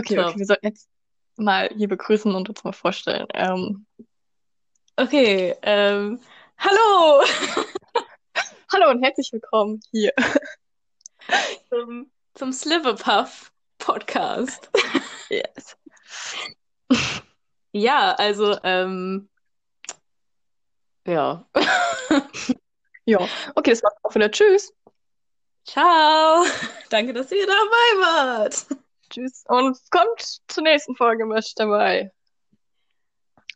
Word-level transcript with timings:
Okay, 0.00 0.16
Top. 0.16 0.28
okay, 0.28 0.38
wir 0.38 0.46
sollten 0.46 0.66
jetzt 0.66 0.88
mal 1.36 1.68
hier 1.76 1.86
begrüßen 1.86 2.34
und 2.34 2.48
uns 2.48 2.64
mal 2.64 2.72
vorstellen. 2.72 3.26
Ähm, 3.34 3.86
Okay, 4.96 5.54
ähm, 5.62 6.20
hallo 6.58 7.22
hallo 8.72 8.90
und 8.90 9.02
herzlich 9.02 9.30
willkommen 9.32 9.80
hier. 9.90 10.12
zum, 11.68 12.10
zum 12.34 12.52
Sliverpuff 12.52 13.52
Podcast. 13.78 14.70
Yes. 15.28 15.76
Ja, 17.72 18.14
also, 18.14 18.58
ähm, 18.64 19.28
ja. 21.06 21.46
Ja, 23.04 23.28
okay, 23.54 23.70
das 23.70 23.82
war's 23.82 23.94
auch 24.02 24.14
wieder. 24.14 24.30
Tschüss. 24.30 24.72
Ciao. 25.64 26.44
Danke, 26.88 27.12
dass 27.12 27.30
ihr 27.32 27.46
dabei 27.46 28.00
wart. 28.00 28.66
Tschüss. 29.10 29.44
Und 29.46 29.76
kommt 29.90 30.38
zur 30.48 30.62
nächsten 30.62 30.96
Folge 30.96 31.26
mit 31.26 31.52
dabei. 31.56 32.12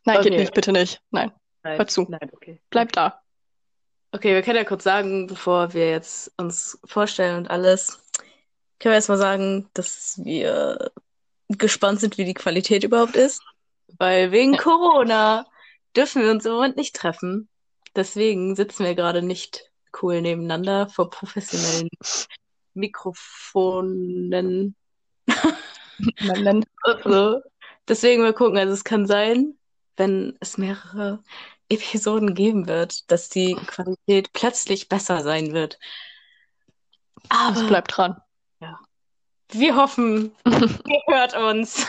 Nein, 0.03 0.21
geht 0.21 0.33
Okay. 0.33 0.41
nicht, 0.41 0.53
bitte 0.53 0.71
nicht. 0.71 1.01
Nein, 1.11 1.31
Nein, 1.63 1.77
Hör 1.77 1.87
zu. 1.87 2.05
nein, 2.09 2.29
okay. 2.33 2.61
bleib 2.69 2.91
da. 2.91 3.21
Okay, 4.11 4.33
wir 4.33 4.43
können 4.43 4.57
ja 4.57 4.63
kurz 4.63 4.83
sagen, 4.83 5.27
bevor 5.27 5.73
wir 5.73 5.89
jetzt 5.89 6.31
uns 6.37 6.79
vorstellen 6.85 7.37
und 7.37 7.49
alles, 7.49 7.99
können 8.79 8.91
wir 8.91 8.93
erstmal 8.93 9.17
sagen, 9.17 9.69
dass 9.73 10.21
wir 10.23 10.91
gespannt 11.49 11.99
sind, 11.99 12.17
wie 12.17 12.25
die 12.25 12.33
Qualität 12.33 12.83
überhaupt 12.83 13.15
ist. 13.15 13.41
Weil 13.97 14.31
wegen 14.31 14.57
Corona 14.57 15.45
dürfen 15.95 16.21
wir 16.21 16.31
uns 16.31 16.45
im 16.45 16.53
Moment 16.53 16.77
nicht 16.77 16.95
treffen. 16.95 17.49
Deswegen 17.95 18.55
sitzen 18.55 18.85
wir 18.85 18.95
gerade 18.95 19.21
nicht 19.21 19.71
cool 20.01 20.21
nebeneinander 20.21 20.87
vor 20.89 21.09
professionellen 21.09 21.89
Mikrofonen. 22.73 24.75
Also, 25.27 27.41
deswegen 27.87 28.21
mal 28.21 28.33
gucken. 28.33 28.57
Also 28.57 28.73
es 28.73 28.83
kann 28.83 29.05
sein, 29.05 29.57
wenn 29.97 30.37
es 30.39 30.57
mehrere 30.57 31.23
Episoden 31.69 32.35
geben 32.35 32.67
wird, 32.67 33.09
dass 33.11 33.29
die 33.29 33.55
Qualität 33.55 34.33
plötzlich 34.33 34.89
besser 34.89 35.23
sein 35.23 35.53
wird. 35.53 35.79
Aber 37.29 37.67
bleibt 37.67 37.97
dran. 37.97 38.21
wir 39.51 39.75
hoffen, 39.75 40.35
ihr 40.45 41.01
hört 41.07 41.35
uns. 41.35 41.87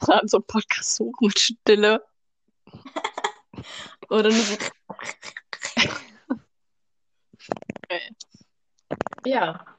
Dann 0.00 0.28
so 0.28 0.38
ein 0.38 0.46
Podcast 0.46 0.96
suchen 0.96 1.26
mit 1.26 1.38
Stille. 1.38 2.02
Oder 4.08 4.30
nur 4.30 4.32
so. 4.32 4.56
Ja. 9.24 9.75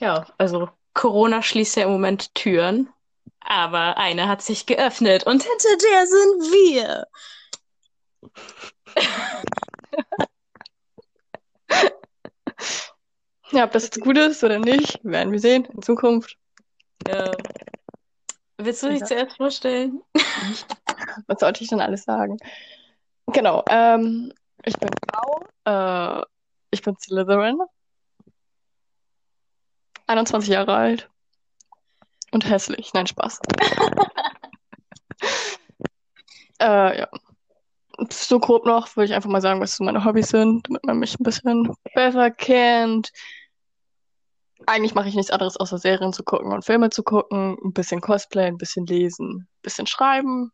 Ja, 0.00 0.26
also 0.38 0.68
Corona 0.94 1.42
schließt 1.42 1.76
ja 1.76 1.84
im 1.84 1.90
Moment 1.90 2.34
Türen, 2.34 2.88
aber 3.40 3.96
eine 3.96 4.28
hat 4.28 4.42
sich 4.42 4.66
geöffnet 4.66 5.24
und 5.24 5.42
hinter 5.42 5.76
der 5.92 6.06
sind 6.06 6.42
wir. 6.52 7.06
Ja, 13.52 13.64
ob 13.64 13.72
das 13.72 13.84
jetzt 13.84 14.00
gut 14.00 14.18
ist 14.18 14.42
oder 14.42 14.58
nicht, 14.58 14.98
werden 15.04 15.32
wir 15.32 15.38
sehen 15.40 15.64
in 15.66 15.82
Zukunft. 15.82 16.36
Ja. 17.06 17.32
Willst 18.58 18.82
du 18.82 18.88
dich 18.88 19.00
Ja. 19.00 19.06
zuerst 19.06 19.36
vorstellen? 19.36 20.02
Was 21.26 21.40
sollte 21.40 21.62
ich 21.62 21.70
denn 21.70 21.80
alles 21.80 22.04
sagen? 22.04 22.38
Genau, 23.26 23.62
ähm, 23.68 24.32
ich 24.64 24.76
bin 24.78 24.90
Frau, 25.10 25.44
äh, 25.64 26.24
ich 26.70 26.82
bin 26.82 26.96
Slytherin, 26.98 27.58
21 30.06 30.50
Jahre 30.50 30.74
alt 30.74 31.10
und 32.32 32.48
hässlich. 32.48 32.92
Nein, 32.92 33.06
Spaß. 33.06 33.40
äh, 36.60 36.98
ja. 36.98 37.08
So 38.10 38.40
grob 38.40 38.66
noch 38.66 38.96
würde 38.96 39.06
ich 39.06 39.14
einfach 39.14 39.30
mal 39.30 39.40
sagen, 39.40 39.60
was 39.60 39.76
so 39.76 39.84
meine 39.84 40.04
Hobbys 40.04 40.30
sind, 40.30 40.68
damit 40.68 40.84
man 40.84 40.98
mich 40.98 41.18
ein 41.18 41.22
bisschen 41.22 41.72
besser 41.94 42.32
kennt. 42.32 43.12
Eigentlich 44.66 44.94
mache 44.94 45.08
ich 45.08 45.14
nichts 45.14 45.30
anderes, 45.30 45.56
außer 45.56 45.78
Serien 45.78 46.12
zu 46.12 46.24
gucken 46.24 46.52
und 46.52 46.64
Filme 46.64 46.90
zu 46.90 47.04
gucken, 47.04 47.56
ein 47.64 47.72
bisschen 47.72 48.00
Cosplay, 48.00 48.46
ein 48.46 48.58
bisschen 48.58 48.86
lesen, 48.86 49.42
ein 49.42 49.62
bisschen 49.62 49.86
schreiben, 49.86 50.50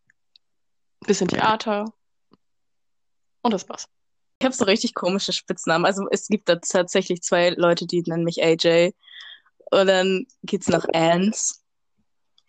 ein 1.01 1.07
bisschen 1.07 1.29
Theater. 1.29 1.87
Und 3.43 3.53
das 3.53 3.69
war's. 3.69 3.89
Ich 4.39 4.45
habe 4.45 4.55
so 4.55 4.65
richtig 4.65 4.95
komische 4.95 5.33
Spitznamen. 5.33 5.87
Also 5.87 6.07
es 6.11 6.27
gibt 6.27 6.49
da 6.49 6.57
tatsächlich 6.57 7.23
zwei 7.23 7.51
Leute, 7.51 7.87
die 7.87 8.03
nennen 8.03 8.25
mich 8.25 8.43
AJ. 8.43 8.93
Und 9.71 9.87
dann 9.87 10.27
geht's 10.43 10.69
noch 10.69 10.87
Ans. 10.93 11.65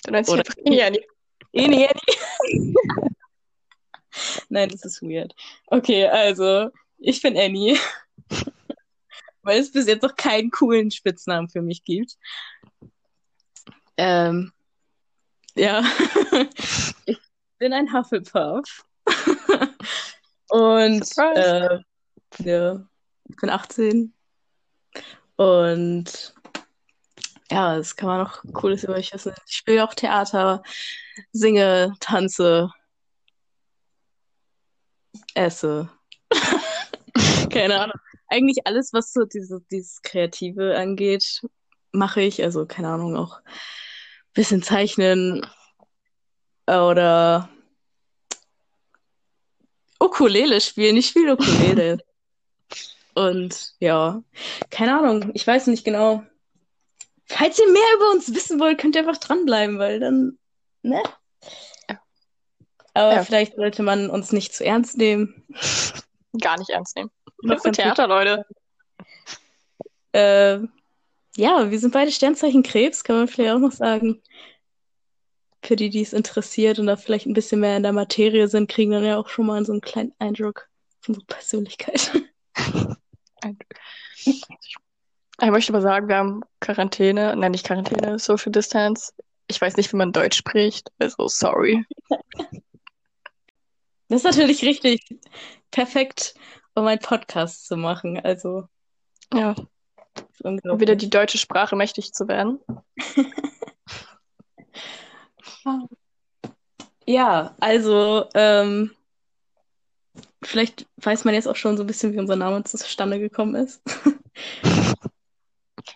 Du 0.04 0.12
nennst 0.12 0.30
Oder- 0.30 0.44
dich 0.44 0.58
einfach 0.58 0.72
Iani. 0.72 1.06
Eni, 1.54 1.86
Eni. 1.86 2.76
Nein, 4.50 4.70
das 4.70 4.84
ist 4.86 5.02
weird. 5.02 5.34
Okay, 5.68 6.08
also 6.08 6.70
ich 6.98 7.22
bin 7.22 7.38
Annie. 7.38 7.78
Weil 9.44 9.60
es 9.60 9.72
bis 9.72 9.88
jetzt 9.88 10.04
noch 10.04 10.16
keinen 10.16 10.52
coolen 10.52 10.92
Spitznamen 10.92 11.50
für 11.50 11.62
mich 11.62 11.84
gibt. 11.84 12.18
Ähm, 13.98 14.52
ja. 15.56 15.84
ich 17.06 17.18
bin 17.58 17.74
ein 17.74 17.92
Hufflepuff. 17.92 18.86
Und 20.50 21.06
Surprise. 21.06 21.84
äh, 22.40 22.50
ja, 22.50 22.88
ich 23.30 23.36
bin 23.38 23.50
18. 23.50 24.14
Und 25.38 26.36
ja, 27.52 27.76
das 27.78 27.96
kann 27.96 28.08
man 28.08 28.20
noch 28.20 28.44
Cooles 28.54 28.84
über 28.86 28.96
mich 28.96 29.14
wissen. 29.14 29.34
Ich 29.46 29.58
spiele 29.58 29.84
auch 29.84 29.94
Theater, 29.94 30.64
singe, 31.34 31.94
tanze, 32.00 32.72
esse. 35.34 35.90
Keine 37.50 37.80
Ahnung. 37.82 38.00
Eigentlich 38.28 38.66
alles, 38.66 38.94
was 38.94 39.12
so 39.12 39.26
diese, 39.26 39.62
dieses 39.70 40.02
Kreative 40.02 40.78
angeht, 40.78 41.42
mache 41.92 42.22
ich. 42.22 42.42
Also, 42.42 42.66
keine 42.66 42.88
Ahnung, 42.88 43.18
auch 43.18 43.40
ein 43.40 43.44
bisschen 44.34 44.64
zeichnen 44.64 45.46
oder 46.68 47.50
Ukulele 50.00 50.62
spielen. 50.62 50.96
Ich 50.96 51.10
spiele 51.10 51.34
Ukulele. 51.34 51.98
Und 53.14 53.74
ja, 53.82 54.24
keine 54.70 54.98
Ahnung, 54.98 55.32
ich 55.34 55.46
weiß 55.46 55.68
nicht 55.68 55.84
genau. 55.84 56.24
Falls 57.38 57.60
ihr 57.60 57.72
mehr 57.72 57.96
über 57.96 58.12
uns 58.12 58.34
wissen 58.34 58.60
wollt, 58.60 58.78
könnt 58.80 58.96
ihr 58.96 59.02
einfach 59.08 59.18
dranbleiben, 59.18 59.80
weil 59.80 60.00
dann, 60.00 60.38
ne? 60.84 61.02
Ja. 61.90 62.00
Aber 62.94 63.14
Ja. 63.16 63.24
vielleicht 63.24 63.56
sollte 63.56 63.84
man 63.84 64.10
uns 64.10 64.32
nicht 64.32 64.54
zu 64.54 64.66
ernst 64.66 64.98
nehmen. 64.98 65.46
Gar 66.40 66.60
nicht 66.60 66.70
ernst 66.70 66.96
nehmen. 66.96 67.10
Das 67.44 67.56
Das 67.56 67.64
sind 67.64 67.76
Theater, 67.76 68.08
Leute. 68.08 68.46
Äh, 70.14 70.60
ja, 71.38 71.72
wir 71.72 71.80
sind 71.80 71.94
beide 71.94 72.12
Sternzeichen 72.12 72.64
Krebs, 72.64 73.04
kann 73.04 73.16
man 73.16 73.28
vielleicht 73.28 73.54
auch 73.54 73.60
noch 73.60 73.72
sagen. 73.72 74.22
Für 75.64 75.76
die, 75.76 75.90
die 75.90 76.02
es 76.02 76.12
interessiert 76.14 76.80
und 76.80 76.88
da 76.88 76.98
vielleicht 76.98 77.28
ein 77.28 77.34
bisschen 77.34 77.62
mehr 77.62 77.78
in 77.78 77.84
der 77.84 77.94
Materie 77.94 78.48
sind, 78.48 78.70
kriegen 78.70 78.92
dann 78.92 79.06
ja 79.06 79.18
auch 79.18 79.30
schon 79.30 79.46
mal 79.46 79.64
so 79.64 79.72
einen 79.72 79.82
kleinen 79.82 80.14
Eindruck 80.20 80.68
von 81.02 81.16
so 81.16 81.22
Persönlichkeit. 81.28 82.12
Ich 85.44 85.50
möchte 85.50 85.74
aber 85.74 85.82
sagen, 85.82 86.08
wir 86.08 86.18
haben 86.18 86.42
Quarantäne, 86.60 87.36
nein, 87.36 87.52
nicht 87.52 87.66
Quarantäne, 87.66 88.20
Social 88.20 88.52
Distance. 88.52 89.12
Ich 89.48 89.60
weiß 89.60 89.76
nicht, 89.76 89.92
wie 89.92 89.98
man 89.98 90.12
Deutsch 90.12 90.38
spricht, 90.38 90.92
also 91.00 91.28
sorry. 91.28 91.84
Das 94.08 94.24
ist 94.24 94.24
natürlich 94.24 94.62
richtig 94.64 95.04
perfekt, 95.72 96.36
um 96.76 96.86
einen 96.86 97.00
Podcast 97.00 97.66
zu 97.66 97.76
machen. 97.76 98.20
Also, 98.20 98.68
Ja, 99.34 99.56
um 100.44 100.80
wieder 100.80 100.96
die 100.96 101.10
deutsche 101.10 101.40
Sprache 101.40 101.76
mächtig 101.76 102.14
zu 102.14 102.28
werden. 102.28 102.60
Ja, 107.08 107.56
also, 107.60 108.26
ähm, 108.36 108.92
vielleicht 110.44 110.88
weiß 110.98 111.26
man 111.26 111.34
jetzt 111.34 111.48
auch 111.48 111.56
schon 111.56 111.76
so 111.76 111.84
ein 111.84 111.88
bisschen, 111.88 112.14
wie 112.14 112.20
unser 112.20 112.36
Name 112.36 112.64
zustande 112.64 113.20
gekommen 113.20 113.56
ist. 113.56 113.82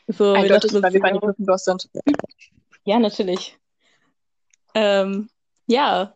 So, 0.08 0.34
Eindeutig, 0.34 0.74
weil 0.74 0.82
wir 0.82 0.88
uns, 0.88 1.02
beide 1.02 1.20
Gryffindors 1.20 1.64
sind. 1.66 1.90
Ja, 2.88 3.00
natürlich. 3.00 3.58
Ähm, 4.76 5.28
ja, 5.66 6.16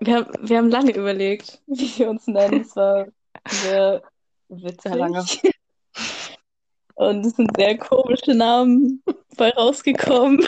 wir, 0.00 0.16
haben- 0.16 0.32
wir 0.48 0.58
haben 0.58 0.68
lange 0.70 0.92
überlegt, 0.92 1.60
wie 1.66 1.96
wir 1.98 2.10
uns 2.10 2.26
nennen. 2.26 2.62
Es 2.62 2.74
war 2.74 3.06
sehr 3.48 4.02
witzig. 4.48 4.82
Sehr 4.82 4.96
lange. 4.96 5.24
Und 6.96 7.24
es 7.24 7.36
sind 7.36 7.50
sehr 7.56 7.78
komische 7.78 8.34
Namen 8.34 9.02
bei 9.36 9.50
rausgekommen. 9.50 10.44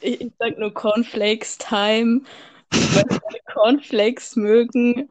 Ich, 0.00 0.20
ich 0.20 0.32
sag 0.38 0.58
nur 0.58 0.72
Cornflakes 0.74 1.56
Time, 1.58 2.20
weil 2.70 3.04
wir 3.08 3.20
alle 3.26 3.40
Cornflakes 3.52 4.36
mögen. 4.36 5.08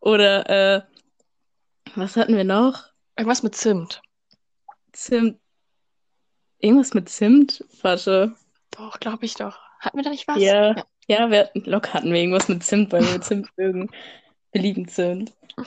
Oder, 0.00 0.48
äh, 0.76 0.82
was 1.94 2.16
hatten 2.16 2.36
wir 2.36 2.44
noch? 2.44 2.84
Irgendwas 3.16 3.42
mit 3.42 3.54
Zimt. 3.54 4.02
Zimt. 4.92 5.38
Irgendwas 6.58 6.94
mit 6.94 7.08
Zimt? 7.08 7.64
Warte. 7.82 8.34
Doch, 8.70 9.00
glaube 9.00 9.24
ich 9.24 9.34
doch. 9.34 9.58
Hatten 9.80 9.96
wir 9.96 10.04
da 10.04 10.10
nicht 10.10 10.28
was? 10.28 10.38
Ja, 10.38 10.84
ja, 11.06 11.30
wir 11.30 11.40
hatten, 11.40 11.62
locker 11.64 11.94
hatten 11.94 12.12
wir 12.12 12.20
irgendwas 12.20 12.48
mit 12.48 12.62
Zimt, 12.62 12.92
weil 12.92 13.02
wir 13.02 13.20
Zimt 13.20 13.48
mögen. 13.56 13.90
Wir 14.52 14.62
lieben 14.62 14.88
Zimt. 14.88 15.32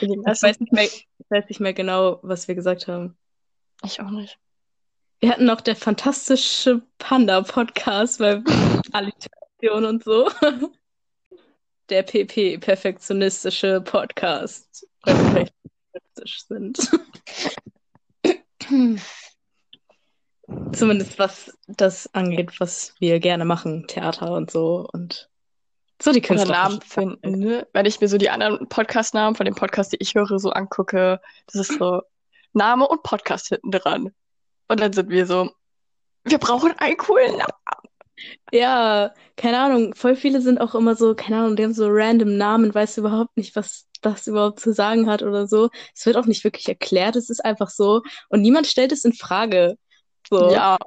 weiß, 0.02 0.58
nicht 0.60 0.72
mehr, 0.72 0.84
ich 0.84 1.06
weiß 1.28 1.48
nicht 1.48 1.60
mehr 1.60 1.74
genau, 1.74 2.18
was 2.22 2.48
wir 2.48 2.54
gesagt 2.54 2.88
haben. 2.88 3.16
Ich 3.84 4.00
auch 4.00 4.10
nicht. 4.10 4.38
Wir 5.20 5.30
hatten 5.30 5.44
noch 5.44 5.60
der 5.60 5.76
fantastische 5.76 6.82
Panda-Podcast 6.98 8.18
bei 8.18 8.42
Alliteration 8.92 9.84
und 9.84 10.02
so. 10.02 10.30
Der 11.88 12.02
PP, 12.02 12.58
perfektionistische 12.58 13.80
Podcast, 13.80 14.86
weil 15.06 15.16
wir 15.16 15.48
perfektionistisch 15.92 16.46
sind. 16.46 16.90
Zumindest 20.72 21.18
was 21.18 21.56
das 21.66 22.12
angeht, 22.14 22.60
was 22.60 22.94
wir 23.00 23.18
gerne 23.20 23.44
machen, 23.44 23.86
Theater 23.88 24.32
und 24.32 24.50
so 24.50 24.88
und 24.92 25.28
so 26.00 26.12
die 26.12 26.18
Oder 26.18 26.28
Künstler. 26.28 26.52
Namen 26.52 26.80
finden, 26.82 27.38
ne? 27.38 27.66
Wenn 27.72 27.86
ich 27.86 28.00
mir 28.00 28.08
so 28.08 28.18
die 28.18 28.30
anderen 28.30 28.68
Podcast-Namen 28.68 29.34
von 29.34 29.46
dem 29.46 29.54
Podcast, 29.54 29.92
die 29.92 29.98
ich 30.00 30.14
höre, 30.14 30.38
so 30.38 30.50
angucke, 30.50 31.20
das 31.46 31.68
ist 31.68 31.78
so 31.78 32.02
Name 32.52 32.86
und 32.86 33.02
Podcast 33.02 33.48
hinten 33.48 33.70
dran. 33.70 34.12
Und 34.68 34.80
dann 34.80 34.92
sind 34.92 35.08
wir 35.08 35.26
so, 35.26 35.50
wir 36.24 36.38
brauchen 36.38 36.72
einen 36.78 36.96
coolen 36.96 37.38
Namen. 37.38 37.52
Ja, 38.52 39.12
keine 39.36 39.58
Ahnung, 39.58 39.94
voll 39.94 40.16
viele 40.16 40.40
sind 40.40 40.60
auch 40.60 40.74
immer 40.74 40.96
so, 40.96 41.14
keine 41.14 41.38
Ahnung, 41.38 41.56
die 41.56 41.64
haben 41.64 41.74
so 41.74 41.86
random 41.88 42.36
Namen, 42.36 42.74
weißt 42.74 42.96
du 42.96 43.00
überhaupt 43.02 43.36
nicht, 43.36 43.56
was 43.56 43.86
das 44.02 44.26
überhaupt 44.26 44.60
zu 44.60 44.72
sagen 44.72 45.08
hat 45.08 45.22
oder 45.22 45.46
so. 45.46 45.70
Es 45.94 46.06
wird 46.06 46.16
auch 46.16 46.26
nicht 46.26 46.44
wirklich 46.44 46.68
erklärt, 46.68 47.16
es 47.16 47.30
ist 47.30 47.44
einfach 47.44 47.70
so 47.70 48.02
und 48.28 48.42
niemand 48.42 48.66
stellt 48.66 48.92
es 48.92 49.04
in 49.04 49.12
Frage. 49.12 49.76
So. 50.28 50.50
Ja, 50.52 50.78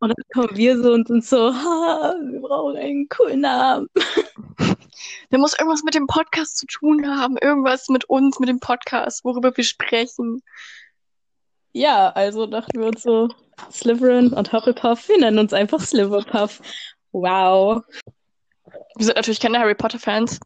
Und 0.00 0.10
dann 0.10 0.24
kommen 0.32 0.56
wir 0.56 0.80
so 0.80 0.92
und 0.92 1.08
sind 1.08 1.24
so, 1.24 1.52
ha, 1.52 2.14
wir 2.30 2.40
brauchen 2.40 2.76
einen 2.76 3.08
coolen 3.08 3.40
Namen. 3.40 3.88
der 5.30 5.38
muss 5.38 5.58
irgendwas 5.58 5.82
mit 5.82 5.94
dem 5.94 6.06
Podcast 6.06 6.56
zu 6.56 6.66
tun 6.66 7.06
haben, 7.08 7.36
irgendwas 7.36 7.88
mit 7.88 8.04
uns, 8.04 8.38
mit 8.38 8.48
dem 8.48 8.60
Podcast, 8.60 9.24
worüber 9.24 9.56
wir 9.56 9.64
sprechen. 9.64 10.42
Ja, 11.72 12.10
also 12.10 12.46
dachten 12.46 12.80
wir 12.80 12.86
uns 12.88 13.02
so, 13.02 13.28
Slytherin 13.70 14.32
und 14.32 14.52
Hufflepuff, 14.52 15.08
wir 15.08 15.18
nennen 15.18 15.38
uns 15.38 15.52
einfach 15.52 15.80
Sliverpuff. 15.80 16.60
Wow. 17.12 17.82
Wir 18.96 19.04
sind 19.06 19.16
natürlich 19.16 19.40
keine 19.40 19.58
Harry 19.58 19.74
Potter-Fans. 19.74 20.40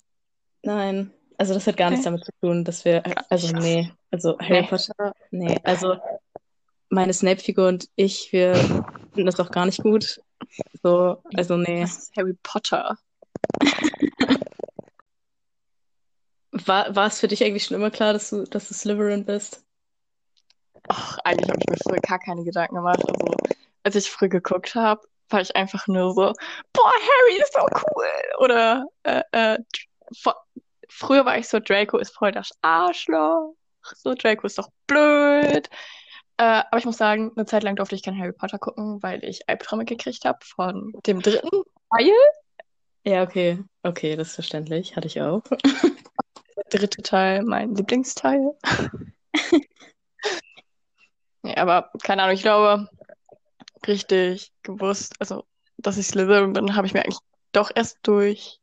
Nein, 0.62 1.12
also 1.38 1.54
das 1.54 1.66
hat 1.66 1.76
gar 1.76 1.90
nichts 1.90 2.06
Okay. 2.06 2.12
damit 2.14 2.24
zu 2.24 2.32
tun, 2.40 2.64
dass 2.64 2.84
wir, 2.84 3.02
also 3.30 3.54
nee, 3.56 3.90
also 4.10 4.38
Harry 4.38 4.62
Nee. 4.62 4.68
Potter, 4.68 5.12
nee, 5.30 5.58
also 5.64 5.96
meine 6.88 7.12
Snape-Figur 7.12 7.68
und 7.68 7.88
ich, 7.96 8.32
wir 8.32 8.54
finden 8.54 9.26
das 9.26 9.40
auch 9.40 9.50
gar 9.50 9.66
nicht 9.66 9.82
gut. 9.82 10.20
So, 10.82 11.22
also 11.34 11.56
nee. 11.56 11.80
Das 11.82 11.96
ist 11.98 12.16
Harry 12.16 12.36
Potter. 12.42 12.98
War, 16.66 16.94
war 16.94 17.06
es 17.06 17.18
für 17.18 17.28
dich 17.28 17.42
eigentlich 17.42 17.64
schon 17.64 17.76
immer 17.78 17.90
klar, 17.90 18.12
dass 18.12 18.28
du, 18.28 18.44
dass 18.44 18.68
du 18.68 18.74
Slytherin 18.74 19.24
bist? 19.24 19.64
Ach, 20.94 21.18
eigentlich 21.24 21.48
habe 21.48 21.58
ich 21.58 21.70
mir 21.70 21.78
früher 21.82 22.00
gar 22.00 22.18
keine 22.18 22.44
Gedanken 22.44 22.74
gemacht. 22.74 23.02
Also, 23.08 23.34
als 23.82 23.96
ich 23.96 24.10
früh 24.10 24.28
geguckt 24.28 24.74
habe, 24.74 25.00
war 25.30 25.40
ich 25.40 25.56
einfach 25.56 25.86
nur 25.86 26.12
so, 26.12 26.32
boah, 26.72 26.92
Harry 26.92 27.40
ist 27.40 27.54
so 27.54 27.60
cool. 27.60 28.06
Oder 28.40 28.84
äh, 29.04 29.22
äh, 29.32 29.58
früher 30.90 31.24
war 31.24 31.38
ich 31.38 31.48
so, 31.48 31.60
Draco 31.60 31.96
ist 31.96 32.14
voll 32.14 32.32
das 32.32 32.50
Arschloch. 32.60 33.54
So, 33.82 34.14
Draco 34.14 34.46
ist 34.46 34.58
doch 34.58 34.68
blöd. 34.86 35.70
Äh, 36.36 36.62
aber 36.70 36.76
ich 36.76 36.84
muss 36.84 36.98
sagen, 36.98 37.32
eine 37.36 37.46
Zeit 37.46 37.62
lang 37.62 37.76
durfte 37.76 37.94
ich 37.94 38.02
kein 38.02 38.18
Harry 38.18 38.32
Potter 38.32 38.58
gucken, 38.58 39.02
weil 39.02 39.24
ich 39.24 39.48
Albträume 39.48 39.86
gekriegt 39.86 40.26
habe 40.26 40.38
von 40.44 40.92
dem 41.06 41.22
dritten 41.22 41.62
Teil. 41.96 42.12
Ja, 43.04 43.22
okay. 43.22 43.64
Okay, 43.82 44.14
das 44.16 44.28
ist 44.28 44.34
verständlich. 44.34 44.94
Hatte 44.94 45.06
ich 45.06 45.22
auch. 45.22 45.42
Der 46.72 46.80
dritte 46.80 47.02
Teil, 47.02 47.42
mein 47.44 47.74
Lieblingsteil. 47.74 48.52
Nee, 51.42 51.56
aber 51.56 51.90
keine 52.02 52.22
Ahnung, 52.22 52.34
ich 52.34 52.42
glaube, 52.42 52.88
richtig 53.86 54.52
gewusst, 54.62 55.14
also, 55.18 55.44
dass 55.76 55.98
ich 55.98 56.06
Slytherin 56.06 56.52
bin, 56.52 56.76
habe 56.76 56.86
ich 56.86 56.94
mir 56.94 57.02
eigentlich 57.02 57.18
doch 57.52 57.70
erst 57.74 57.98
durch 58.02 58.60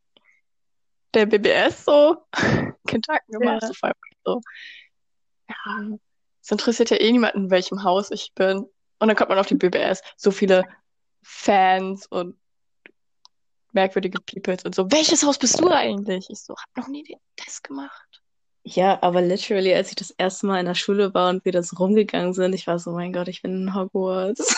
der 1.13 1.25
BBS 1.25 1.85
so 1.85 2.17
Gedanken 2.85 3.31
gemacht. 3.31 3.63
Ja. 3.63 3.91
So, 4.23 4.41
ja, 5.49 5.97
es 6.41 6.51
interessiert 6.51 6.89
ja 6.89 6.97
eh 6.97 7.11
niemanden, 7.11 7.45
in 7.45 7.49
welchem 7.51 7.83
Haus 7.83 8.11
ich 8.11 8.33
bin. 8.33 8.65
Und 8.99 9.07
dann 9.07 9.15
kommt 9.15 9.29
man 9.29 9.39
auf 9.39 9.47
die 9.47 9.55
BBS, 9.55 10.01
so 10.17 10.31
viele 10.31 10.63
Fans 11.21 12.05
und 12.07 12.37
merkwürdige 13.71 14.19
Peoples 14.21 14.63
und 14.65 14.75
so. 14.75 14.91
Welches 14.91 15.23
Haus 15.23 15.37
bist 15.37 15.59
du 15.59 15.69
eigentlich? 15.69 16.29
Ich 16.29 16.41
so, 16.41 16.55
hab 16.55 16.77
noch 16.77 16.87
nie 16.87 17.03
den 17.03 17.19
Test 17.35 17.63
gemacht. 17.63 18.18
Ja, 18.71 18.99
aber 19.01 19.23
literally, 19.23 19.73
als 19.73 19.89
ich 19.89 19.95
das 19.95 20.11
erste 20.11 20.45
Mal 20.45 20.59
in 20.59 20.67
der 20.67 20.75
Schule 20.75 21.11
war 21.15 21.31
und 21.31 21.43
wir 21.43 21.51
da 21.51 21.63
so 21.63 21.75
rumgegangen 21.77 22.33
sind, 22.33 22.53
ich 22.53 22.67
war 22.67 22.77
so, 22.77 22.91
mein 22.91 23.11
Gott, 23.11 23.27
ich 23.27 23.41
bin 23.41 23.63
in 23.63 23.73
Hogwarts. 23.73 24.55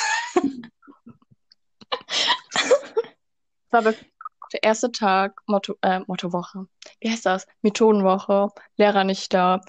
Das 3.71 3.71
war 3.71 3.85
wirklich 3.85 4.11
der 4.51 4.63
erste 4.63 4.91
Tag, 4.91 5.41
Motto, 5.47 5.75
äh, 5.81 6.01
Mottowoche. 6.07 6.67
Wie 6.99 7.09
heißt 7.09 7.25
das? 7.25 7.47
Methodenwoche, 7.61 8.49
Lehrer 8.75 9.05
nicht 9.05 9.33
da. 9.33 9.61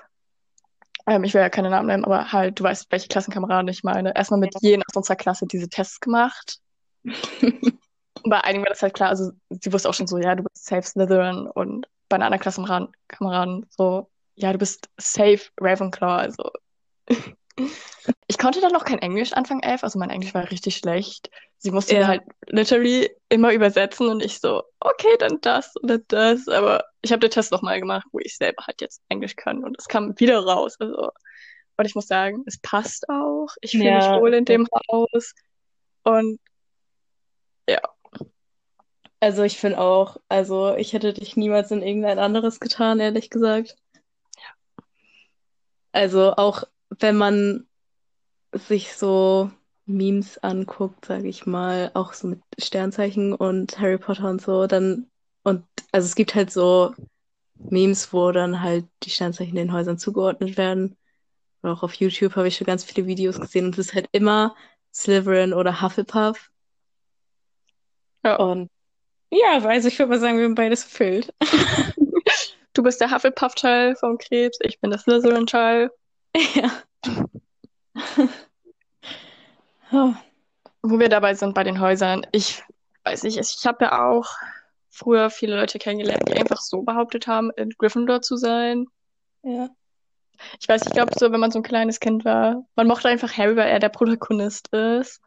Ähm, 1.06 1.22
ich 1.22 1.34
will 1.34 1.40
ja 1.40 1.48
keine 1.48 1.70
Namen 1.70 1.86
nennen, 1.86 2.04
aber 2.04 2.32
halt, 2.32 2.58
du 2.58 2.64
weißt, 2.64 2.90
welche 2.90 3.06
Klassenkameraden 3.06 3.68
ich 3.68 3.84
meine. 3.84 4.12
Erstmal 4.16 4.40
mit 4.40 4.56
jedem 4.60 4.82
aus 4.88 4.96
unserer 4.96 5.14
Klasse 5.14 5.46
diese 5.46 5.68
Tests 5.68 6.00
gemacht. 6.00 6.58
Bei 8.24 8.42
einigen 8.42 8.64
war 8.64 8.70
das 8.70 8.82
halt 8.82 8.94
klar, 8.94 9.10
also 9.10 9.30
sie 9.50 9.72
wusste 9.72 9.88
auch 9.88 9.94
schon 9.94 10.08
so, 10.08 10.18
ja, 10.18 10.34
du 10.34 10.42
bist 10.42 10.64
safe 10.64 10.82
Slytherin 10.82 11.46
und 11.46 11.86
bei 12.08 12.16
einer 12.16 12.26
anderen 12.26 12.42
Klassenkameraden 12.42 12.92
Kameraden 13.06 13.66
so, 13.70 14.11
ja, 14.34 14.52
du 14.52 14.58
bist 14.58 14.88
safe 14.98 15.40
Ravenclaw, 15.60 16.16
also. 16.20 16.50
Ich 18.26 18.38
konnte 18.38 18.62
dann 18.62 18.72
noch 18.72 18.86
kein 18.86 18.98
Englisch 18.98 19.34
Anfang 19.34 19.60
elf, 19.62 19.84
also 19.84 19.98
mein 19.98 20.08
Englisch 20.08 20.32
war 20.32 20.50
richtig 20.50 20.78
schlecht. 20.78 21.30
Sie 21.58 21.70
musste 21.70 21.94
mir 21.94 22.00
Ja. 22.00 22.06
halt 22.08 22.22
literally 22.46 23.10
immer 23.28 23.52
übersetzen 23.52 24.08
und 24.08 24.24
ich 24.24 24.40
so, 24.40 24.62
okay, 24.80 25.16
dann 25.18 25.38
das 25.42 25.74
oder 25.82 25.98
das. 26.08 26.48
Aber 26.48 26.82
ich 27.02 27.12
habe 27.12 27.20
den 27.20 27.30
Test 27.30 27.52
nochmal 27.52 27.78
gemacht, 27.78 28.06
wo 28.10 28.18
ich 28.20 28.36
selber 28.36 28.64
halt 28.66 28.80
jetzt 28.80 29.02
Englisch 29.10 29.36
kann 29.36 29.62
und 29.62 29.76
es 29.78 29.86
kam 29.86 30.18
wieder 30.18 30.40
raus. 30.40 30.76
Also, 30.80 31.10
und 31.76 31.84
ich 31.84 31.94
muss 31.94 32.06
sagen, 32.06 32.42
es 32.46 32.58
passt 32.58 33.06
auch. 33.10 33.48
Ich 33.60 33.72
fühle 33.72 33.96
mich 33.96 34.04
Ja. 34.06 34.18
wohl 34.18 34.32
in 34.32 34.46
dem 34.46 34.66
Haus. 34.90 35.34
Und 36.04 36.40
Also 39.20 39.44
ich 39.44 39.56
finde 39.56 39.78
auch, 39.78 40.16
also 40.28 40.74
ich 40.74 40.94
hätte 40.94 41.12
dich 41.12 41.36
niemals 41.36 41.70
in 41.70 41.80
irgendein 41.80 42.18
anderes 42.18 42.58
getan, 42.58 42.98
ehrlich 42.98 43.30
gesagt. 43.30 43.76
Also 45.92 46.34
auch 46.36 46.64
wenn 46.98 47.16
man 47.16 47.66
sich 48.52 48.94
so 48.94 49.50
Memes 49.86 50.38
anguckt, 50.38 51.06
sage 51.06 51.28
ich 51.28 51.46
mal, 51.46 51.90
auch 51.94 52.12
so 52.12 52.28
mit 52.28 52.40
Sternzeichen 52.58 53.32
und 53.34 53.78
Harry 53.78 53.98
Potter 53.98 54.28
und 54.28 54.40
so, 54.40 54.66
dann 54.66 55.10
und 55.42 55.64
also 55.92 56.06
es 56.06 56.14
gibt 56.14 56.34
halt 56.34 56.50
so 56.52 56.94
Memes, 57.54 58.12
wo 58.12 58.32
dann 58.32 58.60
halt 58.60 58.86
die 59.02 59.10
Sternzeichen 59.10 59.56
den 59.56 59.72
Häusern 59.72 59.98
zugeordnet 59.98 60.56
werden. 60.56 60.96
Und 61.62 61.70
auch 61.70 61.82
auf 61.82 61.94
YouTube 61.94 62.36
habe 62.36 62.48
ich 62.48 62.56
schon 62.56 62.66
ganz 62.66 62.84
viele 62.84 63.06
Videos 63.06 63.40
gesehen 63.40 63.66
und 63.66 63.78
es 63.78 63.86
ist 63.86 63.94
halt 63.94 64.08
immer 64.12 64.56
Slytherin 64.92 65.52
oder 65.52 65.80
Hufflepuff. 65.80 66.50
Ja. 68.24 68.36
Und 68.36 68.70
ja, 69.30 69.58
also 69.64 69.88
ich 69.88 69.98
würde 69.98 70.10
mal 70.10 70.20
sagen, 70.20 70.38
wir 70.38 70.44
haben 70.44 70.54
beides 70.54 70.84
erfüllt. 70.84 71.34
du 72.72 72.82
bist 72.82 73.00
der 73.00 73.10
Hufflepuff-Teil 73.10 73.96
vom 73.96 74.18
Krebs, 74.18 74.58
ich 74.62 74.80
bin 74.80 74.90
der 74.90 74.98
Slytherin-Teil. 74.98 75.90
Ja. 76.54 76.70
Oh. 79.94 80.14
Wo 80.80 80.98
wir 80.98 81.10
dabei 81.10 81.34
sind 81.34 81.54
bei 81.54 81.64
den 81.64 81.78
Häusern, 81.78 82.26
ich 82.32 82.62
weiß 83.04 83.24
nicht, 83.24 83.38
ich 83.38 83.66
habe 83.66 83.84
ja 83.84 84.08
auch 84.08 84.26
früher 84.88 85.30
viele 85.30 85.56
Leute 85.56 85.78
kennengelernt, 85.78 86.28
die 86.28 86.32
einfach 86.32 86.60
so 86.60 86.82
behauptet 86.82 87.26
haben, 87.26 87.50
in 87.56 87.70
Gryffindor 87.70 88.22
zu 88.22 88.36
sein. 88.36 88.86
Ja. 89.42 89.68
Ich 90.60 90.68
weiß, 90.68 90.86
ich 90.86 90.92
glaube, 90.92 91.12
so, 91.16 91.30
wenn 91.30 91.40
man 91.40 91.50
so 91.50 91.58
ein 91.58 91.62
kleines 91.62 92.00
Kind 92.00 92.24
war, 92.24 92.64
man 92.74 92.86
mochte 92.86 93.08
einfach 93.08 93.36
Harry, 93.36 93.56
weil 93.56 93.68
er 93.68 93.78
der 93.78 93.90
Protagonist 93.90 94.68
ist. 94.68 95.20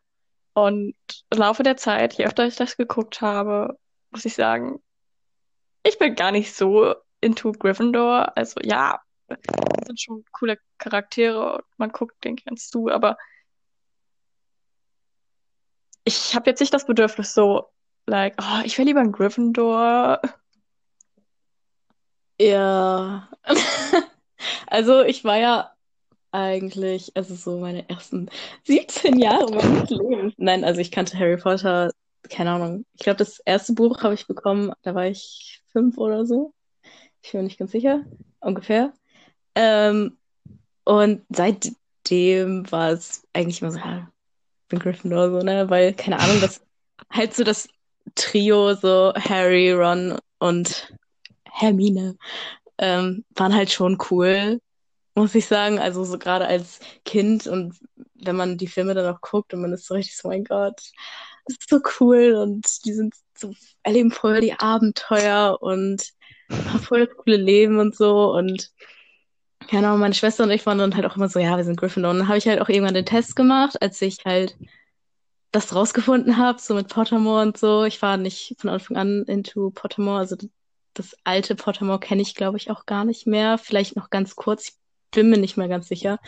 Und 0.54 0.96
im 1.30 1.38
Laufe 1.38 1.64
der 1.64 1.78
Zeit, 1.78 2.14
je 2.14 2.26
öfter 2.26 2.46
ich 2.46 2.56
das 2.56 2.78
geguckt 2.78 3.22
habe, 3.22 3.78
muss 4.12 4.26
ich 4.26 4.36
sagen, 4.36 4.82
ich 5.84 6.00
bin 6.00 6.16
gar 6.16 6.32
nicht 6.32 6.56
so 6.56 6.96
into 7.22 7.52
Gryffindor. 7.52 8.38
Also 8.38 8.60
ja, 8.64 9.02
das 9.28 9.40
sind 9.88 10.00
schon 10.00 10.26
coole 10.32 10.58
Charaktere 10.78 11.56
und 11.56 11.66
man 11.78 11.92
guckt 11.92 12.24
den 12.24 12.36
kennst 12.36 12.74
du, 12.76 12.90
aber 12.90 13.18
ich 16.04 16.36
habe 16.36 16.50
jetzt 16.50 16.60
nicht 16.60 16.74
das 16.74 16.86
Bedürfnis 16.86 17.34
so, 17.34 17.70
like, 18.06 18.36
oh, 18.40 18.62
ich 18.64 18.78
wäre 18.78 18.88
lieber 18.88 19.02
in 19.02 19.12
Gryffindor. 19.12 20.22
Ja. 22.40 23.30
Also 24.68 25.02
ich 25.02 25.24
war 25.24 25.38
ja 25.38 25.72
eigentlich, 26.32 27.16
also 27.16 27.34
so 27.34 27.60
meine 27.60 27.88
ersten 27.90 28.30
17 28.66 29.18
Jahre 29.20 29.50
meines 29.50 29.90
Lebens. 29.90 30.34
Nein, 30.38 30.64
also 30.64 30.82
ich 30.82 30.92
kannte 30.92 31.18
Harry 31.18 31.38
Potter, 31.38 31.92
keine 32.30 32.52
Ahnung. 32.52 32.86
Ich 32.94 33.02
glaube, 33.02 33.18
das 33.18 33.40
erste 33.40 33.74
Buch 33.74 34.04
habe 34.04 34.14
ich 34.14 34.28
bekommen, 34.28 34.74
da 34.84 34.94
war 34.94 35.08
ich 35.08 35.64
fünf 35.72 35.98
oder 35.98 36.26
so. 36.26 36.54
Ich 37.26 37.32
bin 37.32 37.40
mir 37.42 37.46
nicht 37.46 37.58
ganz 37.58 37.72
sicher, 37.72 38.04
ungefähr. 38.40 38.94
Ähm, 39.56 40.16
und 40.84 41.24
seitdem 41.30 42.72
war 42.72 42.92
es 42.92 43.28
eigentlich 43.34 43.64
immer 43.64 43.72
so, 43.72 43.80
ja, 43.80 44.12
ich 44.62 44.68
bin 44.68 44.78
Gryffindor, 44.78 45.32
so, 45.32 45.40
ne? 45.40 45.68
Weil, 45.68 45.96
keine 45.96 46.20
Ahnung, 46.20 46.40
das 46.40 46.62
halt 47.10 47.34
so 47.34 47.44
das 47.44 47.68
Trio, 48.14 48.76
so 48.76 49.12
Harry, 49.16 49.72
Ron 49.72 50.20
und 50.38 50.96
Hermine, 51.52 52.16
ähm, 52.78 53.26
waren 53.36 53.56
halt 53.56 53.72
schon 53.72 53.98
cool, 54.12 54.62
muss 55.16 55.34
ich 55.34 55.48
sagen. 55.48 55.80
Also 55.80 56.04
so 56.04 56.20
gerade 56.20 56.46
als 56.46 56.80
Kind 57.06 57.48
und 57.48 57.76
wenn 58.14 58.36
man 58.36 58.60
die 58.60 58.68
Filme 58.68 58.94
dann 58.94 59.12
auch 59.12 59.22
guckt 59.22 59.52
und 59.52 59.62
man 59.62 59.74
ist 59.74 59.88
so 59.88 59.96
richtig 59.96 60.16
so, 60.16 60.28
mein 60.28 60.44
Gott, 60.44 60.80
das 61.48 61.58
ist 61.58 61.70
so 61.70 61.80
cool 62.00 62.36
und 62.36 62.86
die 62.86 62.94
sind 62.94 63.16
so, 63.36 63.52
erleben 63.82 64.12
voll 64.12 64.42
die 64.42 64.54
Abenteuer 64.54 65.58
und 65.60 66.14
voll 66.84 67.06
das 67.06 67.16
coole 67.18 67.38
Leben 67.38 67.80
und 67.80 67.96
so 67.96 68.34
und 68.34 68.72
keine 69.68 69.88
Ahnung, 69.88 70.00
meine 70.00 70.14
Schwester 70.14 70.44
und 70.44 70.52
ich 70.52 70.66
waren 70.66 70.78
dann 70.78 70.96
halt 70.96 71.06
auch 71.06 71.16
immer 71.16 71.30
so, 71.30 71.40
ja, 71.40 71.58
wir 71.58 71.64
sind 71.64 71.78
Gryffindor. 71.80 72.12
Und 72.12 72.20
dann 72.20 72.28
habe 72.28 72.38
ich 72.38 72.48
halt 72.48 72.62
auch 72.62 72.70
irgendwann 72.70 72.94
den 72.94 73.06
Test 73.06 73.36
gemacht, 73.36 73.82
als 73.82 74.02
ich 74.02 74.20
halt 74.26 74.56
das 75.52 75.74
rausgefunden 75.74 76.38
habe, 76.38 76.60
so 76.62 76.76
mit 76.76 76.88
Pottermore 76.88 77.42
und 77.42 77.58
so. 77.58 77.84
Ich 77.84 78.02
war 78.02 78.18
nicht 78.18 78.56
von 78.60 78.70
Anfang 78.70 78.98
an 78.98 79.24
into 79.24 79.72
Pottermore, 79.72 80.20
also 80.20 80.36
das 80.94 81.16
alte 81.24 81.56
Pottermore 81.56 82.00
kenne 82.00 82.22
ich, 82.22 82.36
glaube 82.36 82.58
ich, 82.58 82.70
auch 82.70 82.86
gar 82.86 83.06
nicht 83.06 83.26
mehr. 83.28 83.58
Vielleicht 83.58 83.96
noch 83.96 84.10
ganz 84.10 84.36
kurz, 84.36 84.70
ich 84.70 84.76
bin 85.12 85.30
mir 85.30 85.38
nicht 85.38 85.58
mehr 85.58 85.68
ganz 85.68 85.88
sicher. 85.88 86.20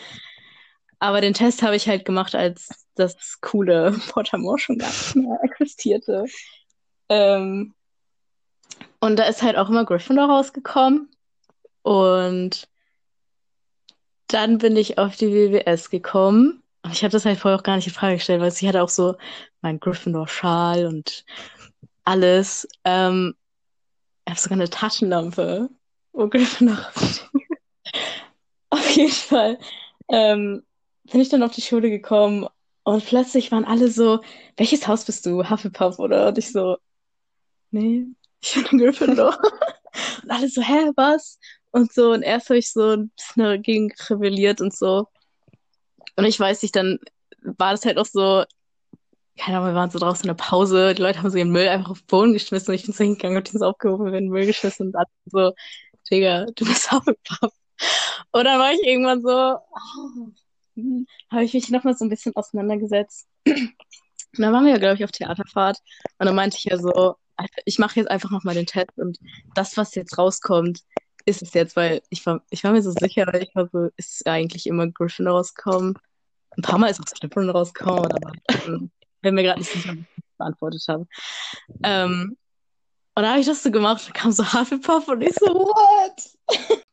Aber 0.98 1.20
den 1.20 1.34
Test 1.34 1.62
habe 1.62 1.76
ich 1.76 1.88
halt 1.88 2.04
gemacht, 2.04 2.34
als 2.34 2.86
das 2.94 3.40
coole 3.40 3.92
Pottermore 4.08 4.58
schon 4.58 4.78
gar 4.78 4.88
nicht 4.88 5.16
mehr 5.16 5.38
existierte. 5.42 6.24
Ähm, 7.08 7.74
und 9.00 9.16
da 9.16 9.24
ist 9.24 9.42
halt 9.42 9.56
auch 9.56 9.68
immer 9.68 9.84
Gryffindor 9.84 10.28
rausgekommen. 10.28 11.08
Und 11.82 12.68
dann 14.26 14.58
bin 14.58 14.76
ich 14.76 14.98
auf 14.98 15.16
die 15.16 15.32
WWS 15.32 15.90
gekommen. 15.90 16.62
Und 16.82 16.92
ich 16.92 17.02
habe 17.02 17.12
das 17.12 17.24
halt 17.24 17.38
vorher 17.38 17.58
auch 17.58 17.62
gar 17.62 17.76
nicht 17.76 17.86
in 17.86 17.92
Frage 17.92 18.16
gestellt, 18.16 18.40
weil 18.40 18.50
sie 18.50 18.68
hatte 18.68 18.82
auch 18.82 18.88
so 18.88 19.16
meinen 19.62 19.80
Gryffindor-Schal 19.80 20.86
und 20.86 21.24
alles. 22.04 22.68
Ähm, 22.84 23.34
ich 24.26 24.30
habe 24.30 24.40
sogar 24.40 24.58
eine 24.58 24.70
Taschenlampe, 24.70 25.70
wo 26.12 26.28
Gryffindor 26.28 26.78
Auf 28.70 28.90
jeden 28.90 29.12
Fall 29.12 29.58
ähm, 30.08 30.62
bin 31.10 31.20
ich 31.20 31.28
dann 31.30 31.42
auf 31.42 31.54
die 31.54 31.62
Schule 31.62 31.88
gekommen 31.90 32.46
und 32.84 33.04
plötzlich 33.04 33.50
waren 33.50 33.64
alle 33.64 33.90
so, 33.90 34.20
welches 34.56 34.86
Haus 34.86 35.04
bist 35.04 35.24
du? 35.26 35.48
Hufflepuff, 35.48 35.98
oder? 35.98 36.28
Und 36.28 36.38
ich 36.38 36.52
so, 36.52 36.78
nee, 37.70 38.06
ich 38.40 38.54
bin 38.54 38.78
Gryffindor. 38.78 39.38
und 40.22 40.30
alle 40.30 40.48
so, 40.48 40.62
hä, 40.62 40.90
was? 40.96 41.38
und 41.70 41.92
so. 41.92 42.12
Und 42.12 42.22
erst 42.22 42.48
habe 42.50 42.58
ich 42.58 42.70
so 42.72 42.92
ein 42.92 43.10
bisschen 43.10 43.44
dagegen 43.44 43.92
rebelliert 44.08 44.60
und 44.60 44.76
so. 44.76 45.08
Und 46.16 46.24
ich 46.24 46.38
weiß 46.38 46.62
nicht, 46.62 46.76
dann 46.76 46.98
war 47.42 47.72
das 47.72 47.84
halt 47.84 47.98
auch 47.98 48.06
so, 48.06 48.44
keine 49.38 49.58
Ahnung, 49.58 49.70
wir 49.70 49.76
waren 49.76 49.90
so 49.90 49.98
draußen 49.98 50.24
in 50.24 50.36
der 50.36 50.42
Pause, 50.42 50.94
die 50.94 51.02
Leute 51.02 51.20
haben 51.22 51.30
so 51.30 51.38
ihren 51.38 51.52
Müll 51.52 51.68
einfach 51.68 51.90
auf 51.90 52.00
den 52.00 52.06
Boden 52.06 52.32
geschmissen 52.32 52.70
und 52.70 52.74
ich 52.74 52.84
bin 52.84 52.94
so 52.94 53.04
hingegangen 53.04 53.38
und 53.38 53.52
den 53.52 53.58
so 53.58 53.66
aufgehoben 53.66 54.06
und 54.06 54.12
den 54.12 54.28
Müll 54.28 54.46
geschmissen 54.46 54.88
und 54.88 54.92
dann 54.92 55.04
so, 55.26 55.52
Digga, 56.10 56.46
du 56.56 56.64
bist 56.64 56.90
Hufflepuff. 56.90 57.52
Und 58.32 58.44
dann 58.44 58.58
war 58.58 58.72
ich 58.72 58.82
irgendwann 58.82 59.22
so, 59.22 59.30
oh, 59.30 60.32
hm, 60.74 61.06
habe 61.30 61.44
ich 61.44 61.54
mich 61.54 61.70
nochmal 61.70 61.96
so 61.96 62.04
ein 62.04 62.08
bisschen 62.10 62.34
auseinandergesetzt. 62.34 63.28
Und 63.46 64.42
dann 64.42 64.52
waren 64.52 64.64
wir 64.64 64.72
ja, 64.72 64.78
glaube 64.78 64.96
ich, 64.96 65.04
auf 65.04 65.12
Theaterfahrt. 65.12 65.78
Und 66.18 66.26
dann 66.26 66.34
meinte 66.34 66.56
ich 66.56 66.64
ja 66.64 66.78
so, 66.78 67.16
ich 67.64 67.78
mache 67.78 68.00
jetzt 68.00 68.10
einfach 68.10 68.30
nochmal 68.30 68.54
den 68.54 68.66
Test 68.66 68.96
und 68.96 69.18
das, 69.54 69.76
was 69.76 69.94
jetzt 69.94 70.18
rauskommt, 70.18 70.80
ist 71.24 71.42
es 71.42 71.52
jetzt, 71.54 71.76
weil 71.76 72.02
ich 72.08 72.24
war, 72.26 72.42
ich 72.50 72.64
war 72.64 72.72
mir 72.72 72.82
so 72.82 72.90
sicher, 72.90 73.26
weil 73.26 73.42
ich 73.42 73.54
war 73.54 73.68
so, 73.72 73.90
ist 73.96 74.26
eigentlich 74.26 74.66
immer 74.66 74.88
Griffin 74.88 75.28
rausgekommen. 75.28 75.94
Ein 76.56 76.62
paar 76.62 76.78
Mal 76.78 76.88
ist 76.88 77.00
auch 77.00 77.06
Slytherin 77.06 77.50
rausgekommen, 77.50 78.10
aber 78.10 78.32
ähm, 78.66 78.90
bin 79.20 79.34
mir 79.34 79.42
gerade 79.42 79.60
nicht 79.60 79.70
sicher, 79.70 79.90
was 79.90 79.98
ich 80.16 80.38
beantwortet 80.38 80.84
habe. 80.88 81.06
Ähm, 81.82 82.36
und 83.14 83.22
da 83.22 83.30
habe 83.30 83.40
ich 83.40 83.46
das 83.46 83.62
so 83.62 83.70
gemacht, 83.70 84.08
da 84.08 84.12
kam 84.12 84.32
so 84.32 84.44
Hufflepuff 84.44 85.08
und 85.08 85.22
ich 85.22 85.34
so, 85.34 85.46
what? 85.46 86.38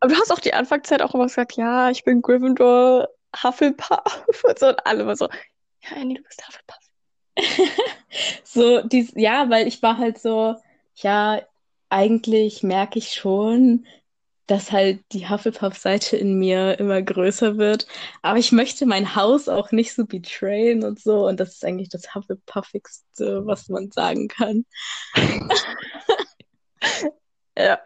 Aber 0.00 0.12
du 0.12 0.20
hast 0.20 0.30
auch 0.30 0.40
die 0.40 0.54
Anfangszeit 0.54 1.02
auch 1.02 1.14
immer 1.14 1.24
gesagt, 1.24 1.56
ja, 1.56 1.90
ich 1.90 2.04
bin 2.04 2.22
Gryffindor, 2.22 3.08
Hufflepuff 3.42 4.22
und 4.44 4.58
so 4.58 4.68
und 4.68 4.86
alle 4.86 5.02
immer 5.02 5.16
so, 5.16 5.28
ja, 5.82 5.96
Annie, 5.96 6.16
du 6.16 6.22
bist 6.22 6.46
Hufflepuff. 6.46 6.85
so, 8.44 8.82
dies, 8.82 9.12
ja, 9.14 9.48
weil 9.50 9.66
ich 9.66 9.82
war 9.82 9.98
halt 9.98 10.18
so, 10.18 10.56
ja, 10.96 11.40
eigentlich 11.88 12.62
merke 12.62 12.98
ich 12.98 13.14
schon, 13.14 13.86
dass 14.46 14.70
halt 14.70 15.00
die 15.12 15.28
Hufflepuff-Seite 15.28 16.16
in 16.16 16.38
mir 16.38 16.78
immer 16.78 17.02
größer 17.02 17.58
wird. 17.58 17.86
Aber 18.22 18.38
ich 18.38 18.52
möchte 18.52 18.86
mein 18.86 19.16
Haus 19.16 19.48
auch 19.48 19.72
nicht 19.72 19.94
so 19.94 20.06
betrayen 20.06 20.84
und 20.84 21.00
so. 21.00 21.26
Und 21.26 21.40
das 21.40 21.54
ist 21.54 21.64
eigentlich 21.64 21.88
das 21.88 22.14
Hufflepuffigste, 22.14 23.44
was 23.44 23.68
man 23.68 23.90
sagen 23.90 24.28
kann. 24.28 24.64
ja. 27.58 27.80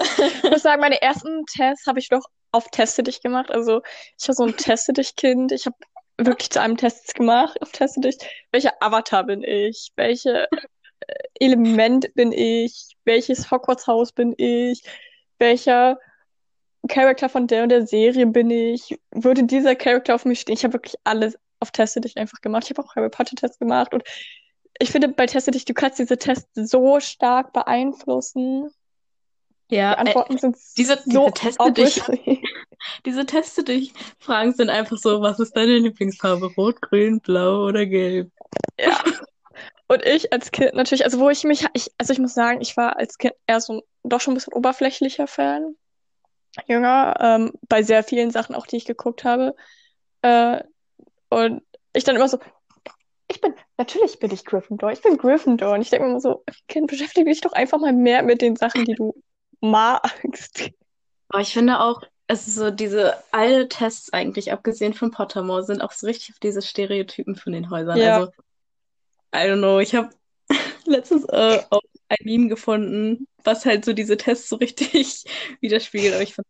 Ich 0.00 0.50
muss 0.50 0.62
sagen, 0.62 0.80
meine 0.80 1.02
ersten 1.02 1.44
Tests 1.46 1.86
habe 1.86 1.98
ich 1.98 2.08
doch 2.08 2.24
auf 2.50 2.68
Teste 2.70 3.02
dich 3.02 3.20
gemacht. 3.20 3.50
Also 3.50 3.82
ich 4.18 4.26
war 4.28 4.34
so 4.34 4.44
ein 4.44 4.56
Teste 4.56 4.94
dich 4.94 5.16
Kind. 5.16 5.52
Ich 5.52 5.66
habe 5.66 5.76
wirklich 6.26 6.50
zu 6.50 6.60
einem 6.60 6.76
Test 6.76 7.14
gemacht 7.14 7.60
auf 7.62 7.72
Teste 7.72 8.00
dich. 8.00 8.16
Welcher 8.50 8.72
Avatar 8.80 9.24
bin 9.24 9.42
ich? 9.42 9.92
Welche 9.96 10.48
Element 11.40 12.14
bin 12.14 12.32
ich, 12.32 12.96
welches 13.04 13.50
Hogwarts-Haus 13.50 14.12
bin 14.12 14.34
ich, 14.36 14.82
welcher 15.38 15.98
Charakter 16.88 17.28
von 17.28 17.46
der 17.46 17.64
und 17.64 17.68
der 17.68 17.86
Serie 17.86 18.26
bin 18.26 18.50
ich, 18.50 18.98
würde 19.12 19.44
dieser 19.44 19.74
Charakter 19.74 20.14
auf 20.14 20.24
mich 20.24 20.40
stehen. 20.40 20.54
Ich 20.54 20.64
habe 20.64 20.74
wirklich 20.74 20.96
alles 21.04 21.38
auf 21.60 21.70
Teste 21.70 22.00
dich 22.00 22.16
einfach 22.16 22.40
gemacht. 22.40 22.64
Ich 22.64 22.76
habe 22.76 22.86
auch 22.86 22.96
Harry 22.96 23.08
Potter 23.08 23.36
Tests 23.36 23.58
gemacht 23.58 23.94
und 23.94 24.02
ich 24.78 24.90
finde 24.90 25.08
bei 25.08 25.26
Teste 25.26 25.52
dich, 25.52 25.64
du 25.64 25.74
kannst 25.74 25.98
diese 25.98 26.18
Tests 26.18 26.50
so 26.54 26.98
stark 26.98 27.52
beeinflussen. 27.52 28.70
Ja, 29.70 29.94
die 29.94 30.00
Antworten 30.00 30.36
äh, 30.36 30.38
sind 30.38 30.56
diese, 30.76 30.98
so 31.04 31.30
diese 31.30 31.32
Teste 31.32 31.72
dich, 31.72 32.02
diese 33.06 33.26
Teste 33.26 33.64
dich 33.64 33.92
Fragen 34.18 34.52
sind 34.52 34.70
einfach 34.70 34.98
so, 34.98 35.22
was 35.22 35.40
ist 35.40 35.56
deine 35.56 35.78
Lieblingsfarbe? 35.78 36.52
Rot, 36.56 36.80
grün, 36.82 37.20
blau 37.20 37.66
oder 37.66 37.86
gelb? 37.86 38.30
Ja. 38.78 39.02
Und 39.88 40.04
ich 40.06 40.32
als 40.32 40.50
Kind 40.50 40.74
natürlich, 40.74 41.04
also 41.04 41.18
wo 41.20 41.28
ich 41.28 41.44
mich, 41.44 41.66
ich, 41.74 41.90
also 41.98 42.12
ich 42.12 42.18
muss 42.18 42.34
sagen, 42.34 42.60
ich 42.60 42.76
war 42.76 42.96
als 42.96 43.18
Kind 43.18 43.34
eher 43.46 43.60
so 43.60 43.82
doch 44.04 44.20
schon 44.20 44.32
ein 44.32 44.36
bisschen 44.36 44.54
oberflächlicher 44.54 45.26
Fan. 45.26 45.76
Jünger, 46.66 47.14
ähm, 47.20 47.52
bei 47.68 47.82
sehr 47.82 48.02
vielen 48.02 48.30
Sachen 48.30 48.54
auch, 48.54 48.66
die 48.66 48.76
ich 48.76 48.84
geguckt 48.84 49.24
habe. 49.24 49.54
Äh, 50.22 50.62
und 51.30 51.62
ich 51.94 52.04
dann 52.04 52.16
immer 52.16 52.28
so, 52.28 52.38
ich 53.28 53.40
bin, 53.40 53.54
natürlich 53.78 54.18
bin 54.18 54.30
ich 54.30 54.44
Gryffindor, 54.44 54.92
ich 54.92 55.02
bin 55.02 55.16
Gryffindor. 55.16 55.74
Und 55.74 55.82
ich 55.82 55.90
denke 55.90 56.04
mir 56.04 56.10
immer 56.10 56.20
so, 56.20 56.44
Kind, 56.68 56.88
beschäftige 56.88 57.30
dich 57.30 57.40
doch 57.40 57.52
einfach 57.52 57.78
mal 57.78 57.92
mehr 57.92 58.22
mit 58.22 58.42
den 58.42 58.56
Sachen, 58.56 58.84
die 58.84 58.94
du 58.94 59.14
magst. 59.62 60.70
Aber 61.28 61.40
ich 61.40 61.52
finde 61.52 61.80
auch, 61.80 62.02
also 62.28 62.50
so 62.50 62.70
diese 62.70 63.14
alle 63.30 63.68
Tests 63.68 64.12
eigentlich, 64.12 64.52
abgesehen 64.52 64.92
von 64.92 65.10
Pottermore, 65.10 65.64
sind 65.64 65.80
auch 65.80 65.92
so 65.92 66.06
richtig 66.06 66.34
auf 66.34 66.38
diese 66.40 66.60
Stereotypen 66.60 67.36
von 67.36 67.52
den 67.52 67.70
Häusern. 67.70 67.96
Ja. 67.96 68.16
Also 68.16 68.32
I 69.34 69.48
don't 69.48 69.58
know, 69.58 69.78
ich 69.78 69.94
habe 69.94 70.10
letztens 70.86 71.24
äh, 71.24 71.62
auch 71.70 71.80
ein 72.08 72.18
Meme 72.24 72.48
gefunden, 72.48 73.26
was 73.44 73.64
halt 73.64 73.84
so 73.84 73.92
diese 73.92 74.16
Tests 74.16 74.48
so 74.48 74.56
richtig 74.56 75.24
widerspiegelt. 75.60 76.14
Aber 76.14 76.22
ich 76.22 76.34
fand 76.34 76.46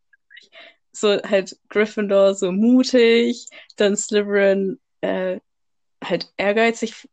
so 0.92 1.22
halt 1.22 1.56
Gryffindor 1.68 2.34
so 2.34 2.52
mutig, 2.52 3.46
dann 3.76 3.96
Slytherin 3.96 4.78
äh, 5.00 5.40
halt 6.04 6.32
ehrgeizig, 6.36 7.08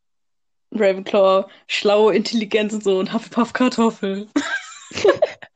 Ravenclaw 0.72 1.50
schlau, 1.68 2.10
intelligent 2.10 2.74
und 2.74 2.84
so 2.84 3.00
und 3.00 3.13
Hufflepuff 3.13 3.53
Kartoffel. 3.53 4.27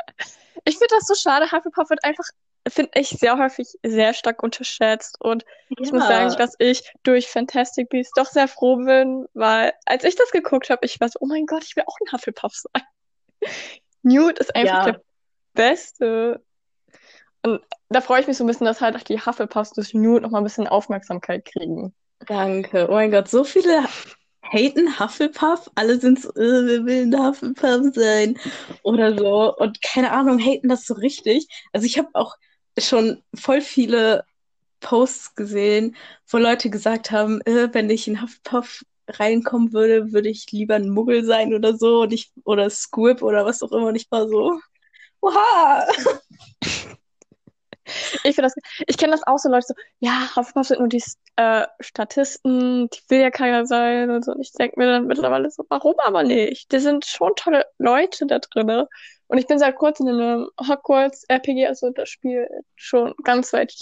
ich 0.66 0.78
finde 0.78 0.96
das 0.96 1.08
so 1.08 1.16
schade. 1.16 1.52
Hufflepuff 1.52 1.90
wird 1.90 2.04
einfach 2.04 2.26
finde 2.68 2.92
ich 2.96 3.10
sehr 3.10 3.38
häufig 3.38 3.68
sehr 3.84 4.14
stark 4.14 4.42
unterschätzt. 4.42 5.20
Und 5.20 5.44
ja. 5.70 5.78
ich 5.80 5.92
muss 5.92 6.08
sagen, 6.08 6.34
dass 6.38 6.56
ich 6.60 6.84
durch 7.04 7.28
Fantastic 7.28 7.90
Beasts 7.90 8.14
doch 8.16 8.28
sehr 8.28 8.48
froh 8.48 8.78
bin, 8.78 9.26
weil 9.34 9.74
als 9.86 10.04
ich 10.04 10.16
das 10.16 10.32
geguckt 10.32 10.70
habe, 10.70 10.86
ich 10.86 11.00
war 11.00 11.10
so, 11.10 11.20
oh 11.20 11.26
mein 11.26 11.46
Gott, 11.46 11.64
ich 11.64 11.76
will 11.76 11.84
auch 11.86 11.98
ein 12.00 12.12
Hufflepuff 12.12 12.54
sein. 12.54 12.84
Newt 14.04 14.40
ist 14.40 14.56
einfach 14.56 14.86
ja. 14.88 14.92
der 14.92 15.02
Beste. 15.54 16.44
Und 17.42 17.62
da 17.90 18.02
freue 18.02 18.22
ich 18.22 18.28
mich 18.28 18.38
so 18.38 18.44
ein 18.44 18.48
bisschen, 18.48 18.66
dass 18.66 18.82
halt 18.82 18.96
auch 18.96 19.04
die 19.04 19.20
Hufflepuffs 19.20 19.72
durch 19.72 19.94
Newt 19.94 20.22
noch 20.22 20.32
mal 20.32 20.40
ein 20.40 20.46
bisschen 20.46 20.68
Aufmerksamkeit 20.68 21.46
kriegen. 21.46 21.94
Danke. 22.20 22.88
Oh 22.90 22.94
mein 22.94 23.12
Gott, 23.12 23.28
so 23.28 23.44
viele 23.44 23.84
haten 24.52 25.00
Hufflepuff. 25.00 25.70
Alle 25.76 26.00
sind 26.00 26.22
so, 26.22 26.30
äh, 26.32 26.66
wir 26.66 26.86
will 26.86 27.04
ein 27.04 27.20
Hufflepuff 27.28 27.94
sein 27.96 28.38
oder 28.84 29.18
so. 29.18 29.56
Und 29.56 29.82
keine 29.82 30.12
Ahnung, 30.12 30.40
haten 30.40 30.70
das 30.70 30.86
so 30.86 30.94
richtig. 30.96 31.48
Also 31.74 31.86
ich 31.86 31.98
habe 31.98 32.10
auch 32.14 32.36
schon 32.80 33.24
voll 33.36 33.62
viele 33.62 34.26
Posts 34.82 35.36
gesehen, 35.36 35.96
wo 36.28 36.38
Leute 36.38 36.70
gesagt 36.70 37.12
haben, 37.12 37.42
äh, 37.42 37.70
wenn 37.74 37.90
ich 37.90 38.08
in 38.08 38.22
Hufflepuff 38.22 38.84
reinkommen 39.08 39.74
würde, 39.74 40.14
würde 40.14 40.30
ich 40.30 40.52
lieber 40.52 40.76
ein 40.76 40.90
Muggel 40.90 41.26
sein 41.26 41.54
oder 41.54 41.76
so 41.78 42.02
und 42.04 42.14
ich, 42.14 42.32
oder 42.46 42.70
Squib 42.70 43.22
oder 43.22 43.46
was 43.46 43.62
auch 43.64 43.72
immer. 43.72 43.88
Und 43.88 43.96
ich 43.96 44.10
war 44.12 44.28
so, 44.28 44.60
oha! 45.22 45.86
Ich 48.24 48.36
finde 48.36 48.44
das, 48.44 48.56
ich 48.88 48.98
kenne 48.98 49.12
das 49.12 49.26
auch 49.26 49.38
so 49.38 49.50
Leute 49.50 49.68
so, 49.68 49.74
ja, 50.00 50.30
Hufflepuff 50.36 50.68
sind 50.68 50.80
nur 50.80 50.90
die 50.90 51.04
äh, 51.36 51.66
Statisten, 51.80 52.90
die 52.90 53.00
will 53.10 53.22
ja 53.22 53.32
keiner 53.32 53.66
sein 53.66 54.10
und 54.10 54.24
so. 54.26 54.32
Und 54.34 54.42
ich 54.42 54.52
denke 54.54 54.80
mir 54.80 54.88
dann 54.88 55.08
mittlerweile 55.08 55.50
so, 55.50 55.66
warum 55.70 55.96
aber 56.00 56.24
nicht? 56.24 56.72
Die 56.72 56.80
sind 56.80 57.06
schon 57.06 57.34
tolle 57.36 57.66
Leute 57.78 58.26
da 58.26 58.40
drin. 58.40 58.86
Und 59.28 59.38
ich 59.38 59.48
bin 59.48 59.60
seit 59.60 59.76
kurzem 59.76 60.08
in 60.08 60.20
einem 60.20 60.50
Hogwarts-RPG, 60.60 61.68
also 61.68 61.90
das 61.90 62.10
Spiel 62.10 62.48
schon 62.76 63.14
ganz 63.24 63.52
weit, 63.54 63.74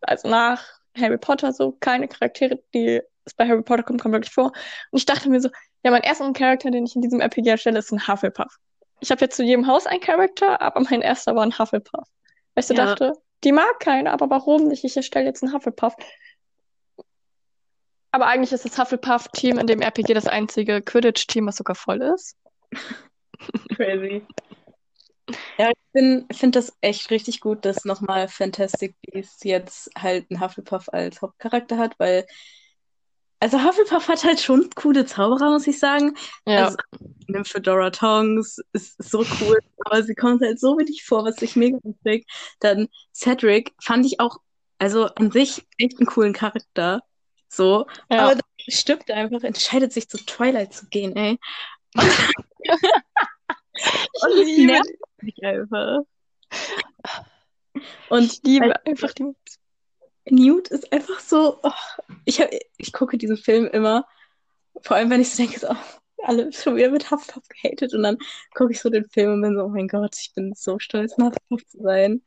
also 0.00 0.28
nach 0.28 0.64
Harry 0.98 1.18
Potter, 1.18 1.52
so 1.52 1.72
keine 1.80 2.08
Charaktere, 2.08 2.60
die 2.74 3.00
es 3.24 3.34
bei 3.34 3.46
Harry 3.46 3.62
Potter 3.62 3.82
kommt, 3.82 4.00
kommen 4.00 4.14
wirklich 4.14 4.32
vor. 4.32 4.52
Und 4.90 4.98
ich 4.98 5.06
dachte 5.06 5.28
mir 5.30 5.40
so, 5.40 5.50
ja, 5.84 5.90
mein 5.90 6.02
erster 6.02 6.32
Charakter, 6.32 6.70
den 6.70 6.84
ich 6.84 6.96
in 6.96 7.02
diesem 7.02 7.20
RPG 7.20 7.48
erstelle, 7.50 7.78
ist 7.78 7.92
ein 7.92 8.06
Hufflepuff. 8.08 8.56
Ich 9.00 9.10
habe 9.10 9.20
jetzt 9.20 9.36
zu 9.36 9.44
jedem 9.44 9.66
Haus 9.66 9.86
einen 9.86 10.00
Charakter, 10.00 10.60
aber 10.60 10.80
mein 10.80 11.02
erster 11.02 11.36
war 11.36 11.44
ein 11.44 11.56
Hufflepuff. 11.56 12.08
Weil 12.54 12.62
ich 12.62 12.66
so 12.66 12.74
Ja. 12.74 12.86
dachte, 12.86 13.12
die 13.44 13.52
mag 13.52 13.80
keiner, 13.80 14.12
aber 14.12 14.30
warum 14.30 14.68
nicht? 14.68 14.84
Ich 14.84 14.96
erstelle 14.96 15.26
jetzt 15.26 15.42
einen 15.42 15.52
Hufflepuff. 15.52 15.94
Aber 18.10 18.26
eigentlich 18.26 18.52
ist 18.52 18.64
das 18.64 18.78
Hufflepuff-Team 18.78 19.58
in 19.58 19.66
dem 19.66 19.80
RPG 19.80 20.14
das 20.14 20.26
einzige 20.26 20.82
Quidditch-Team, 20.82 21.46
was 21.46 21.56
sogar 21.56 21.76
voll 21.76 22.02
ist. 22.02 22.36
Crazy. 23.76 24.26
Ja, 25.58 25.70
ich 25.70 26.36
finde 26.36 26.58
das 26.58 26.72
echt 26.80 27.10
richtig 27.10 27.40
gut, 27.40 27.64
dass 27.64 27.84
nochmal 27.84 28.28
Fantastic 28.28 28.96
Beasts 29.02 29.44
jetzt 29.44 29.90
halt 29.96 30.26
einen 30.30 30.40
Hufflepuff 30.40 30.88
als 30.88 31.20
Hauptcharakter 31.20 31.76
hat, 31.76 31.98
weil, 31.98 32.26
also 33.40 33.62
Hufflepuff 33.62 34.08
hat 34.08 34.24
halt 34.24 34.40
schon 34.40 34.70
coole 34.74 35.04
Zauberer, 35.04 35.50
muss 35.50 35.66
ich 35.66 35.78
sagen. 35.78 36.16
Ja. 36.46 36.66
Also, 36.66 36.78
Fedora 37.44 37.90
Tongs, 37.90 38.58
ist 38.72 39.02
so 39.02 39.24
cool, 39.40 39.58
aber 39.90 40.02
sie 40.02 40.14
kommt 40.14 40.42
halt 40.42 40.60
so 40.60 40.78
wenig 40.78 41.04
vor, 41.04 41.24
was 41.24 41.40
ich 41.42 41.56
mega 41.56 41.78
lustig. 41.82 42.26
Dann 42.60 42.88
Cedric 43.14 43.74
fand 43.82 44.06
ich 44.06 44.20
auch, 44.20 44.38
also 44.78 45.06
an 45.06 45.30
sich 45.30 45.66
echt 45.78 45.98
einen 45.98 46.06
coolen 46.06 46.32
Charakter. 46.32 47.02
So, 47.48 47.86
Ja. 48.10 48.24
aber 48.26 48.34
dann 48.34 48.42
stirbt 48.68 49.08
er 49.10 49.16
einfach, 49.16 49.42
entscheidet 49.42 49.92
sich 49.92 50.08
zu 50.08 50.18
Twilight 50.18 50.72
zu 50.74 50.86
gehen, 50.88 51.16
ey. 51.16 51.38
Und 54.22 54.30
das 54.36 54.44
liebe 54.44 54.72
nervt 54.72 54.90
mich 55.22 55.42
einfach. 55.42 55.98
Und 58.08 58.24
Ich 58.24 58.40
liebe 58.44 58.74
einfach 58.86 59.12
die. 59.12 59.34
Newt 60.30 60.68
ist 60.68 60.92
einfach 60.92 61.20
so, 61.20 61.58
oh, 61.62 61.70
ich, 62.26 62.38
hab, 62.40 62.50
ich 62.76 62.92
gucke 62.92 63.16
diesen 63.16 63.38
Film 63.38 63.66
immer, 63.66 64.06
vor 64.82 64.96
allem 64.98 65.08
wenn 65.08 65.22
ich 65.22 65.30
so 65.30 65.42
denke, 65.42 65.58
so, 65.58 65.68
oh, 65.70 65.76
alle 66.24 66.52
schon 66.52 66.76
wieder 66.76 66.90
mit 66.90 67.10
Hufflepuff 67.10 67.48
gehatet 67.48 67.94
und 67.94 68.02
dann 68.02 68.18
gucke 68.54 68.72
ich 68.72 68.80
so 68.80 68.90
den 68.90 69.08
Film 69.08 69.34
und 69.34 69.42
bin 69.42 69.56
so, 69.56 69.64
oh 69.64 69.68
mein 69.68 69.88
Gott, 69.88 70.16
ich 70.20 70.32
bin 70.34 70.52
so 70.54 70.78
stolz, 70.78 71.16
ein 71.18 71.26
Hufflepuff 71.26 71.66
zu 71.66 71.82
sein. 71.82 72.22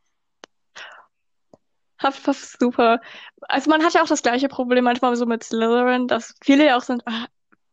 Hufflepuff 2.01 2.41
ist 2.41 2.59
super. 2.59 2.99
Also 3.41 3.69
man 3.69 3.83
hat 3.83 3.93
ja 3.93 4.01
auch 4.01 4.07
das 4.07 4.23
gleiche 4.23 4.47
Problem 4.47 4.83
manchmal 4.83 5.15
so 5.15 5.25
mit 5.25 5.43
Slytherin, 5.43 6.07
dass 6.07 6.33
viele 6.43 6.65
ja 6.65 6.77
auch 6.77 6.83
sind, 6.83 7.03
ah, 7.05 7.27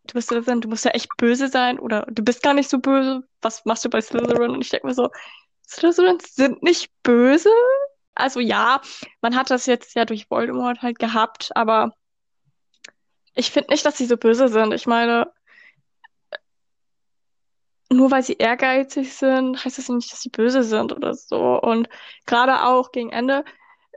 du 0.06 0.14
bist 0.14 0.28
Slytherin, 0.28 0.60
du 0.60 0.68
musst 0.68 0.84
ja 0.84 0.90
echt 0.92 1.08
böse 1.16 1.48
sein 1.48 1.78
oder 1.78 2.06
du 2.10 2.22
bist 2.22 2.42
gar 2.42 2.54
nicht 2.54 2.68
so 2.68 2.78
böse. 2.78 3.22
Was 3.40 3.64
machst 3.64 3.84
du 3.84 3.90
bei 3.90 4.00
Slytherin? 4.00 4.50
Und 4.50 4.60
ich 4.60 4.70
denke 4.70 4.86
mir 4.86 4.94
so, 4.94 5.10
Slytherins 5.66 6.34
sind 6.34 6.62
nicht 6.62 6.90
böse. 7.02 7.50
Also 8.14 8.40
ja, 8.40 8.80
man 9.20 9.36
hat 9.36 9.50
das 9.50 9.66
jetzt 9.66 9.94
ja 9.94 10.04
durch 10.04 10.30
Voldemort 10.30 10.82
halt 10.82 10.98
gehabt, 10.98 11.50
aber 11.54 11.92
ich 13.34 13.52
finde 13.52 13.70
nicht, 13.70 13.86
dass 13.86 13.96
sie 13.96 14.06
so 14.06 14.16
böse 14.16 14.48
sind. 14.48 14.74
Ich 14.74 14.86
meine, 14.86 15.30
nur 17.90 18.10
weil 18.10 18.22
sie 18.22 18.34
ehrgeizig 18.34 19.14
sind, 19.14 19.64
heißt 19.64 19.78
das 19.78 19.88
nicht, 19.88 20.12
dass 20.12 20.20
sie 20.22 20.28
böse 20.28 20.62
sind 20.62 20.92
oder 20.92 21.14
so. 21.14 21.60
Und 21.60 21.88
gerade 22.26 22.64
auch 22.64 22.92
gegen 22.92 23.10
Ende 23.10 23.44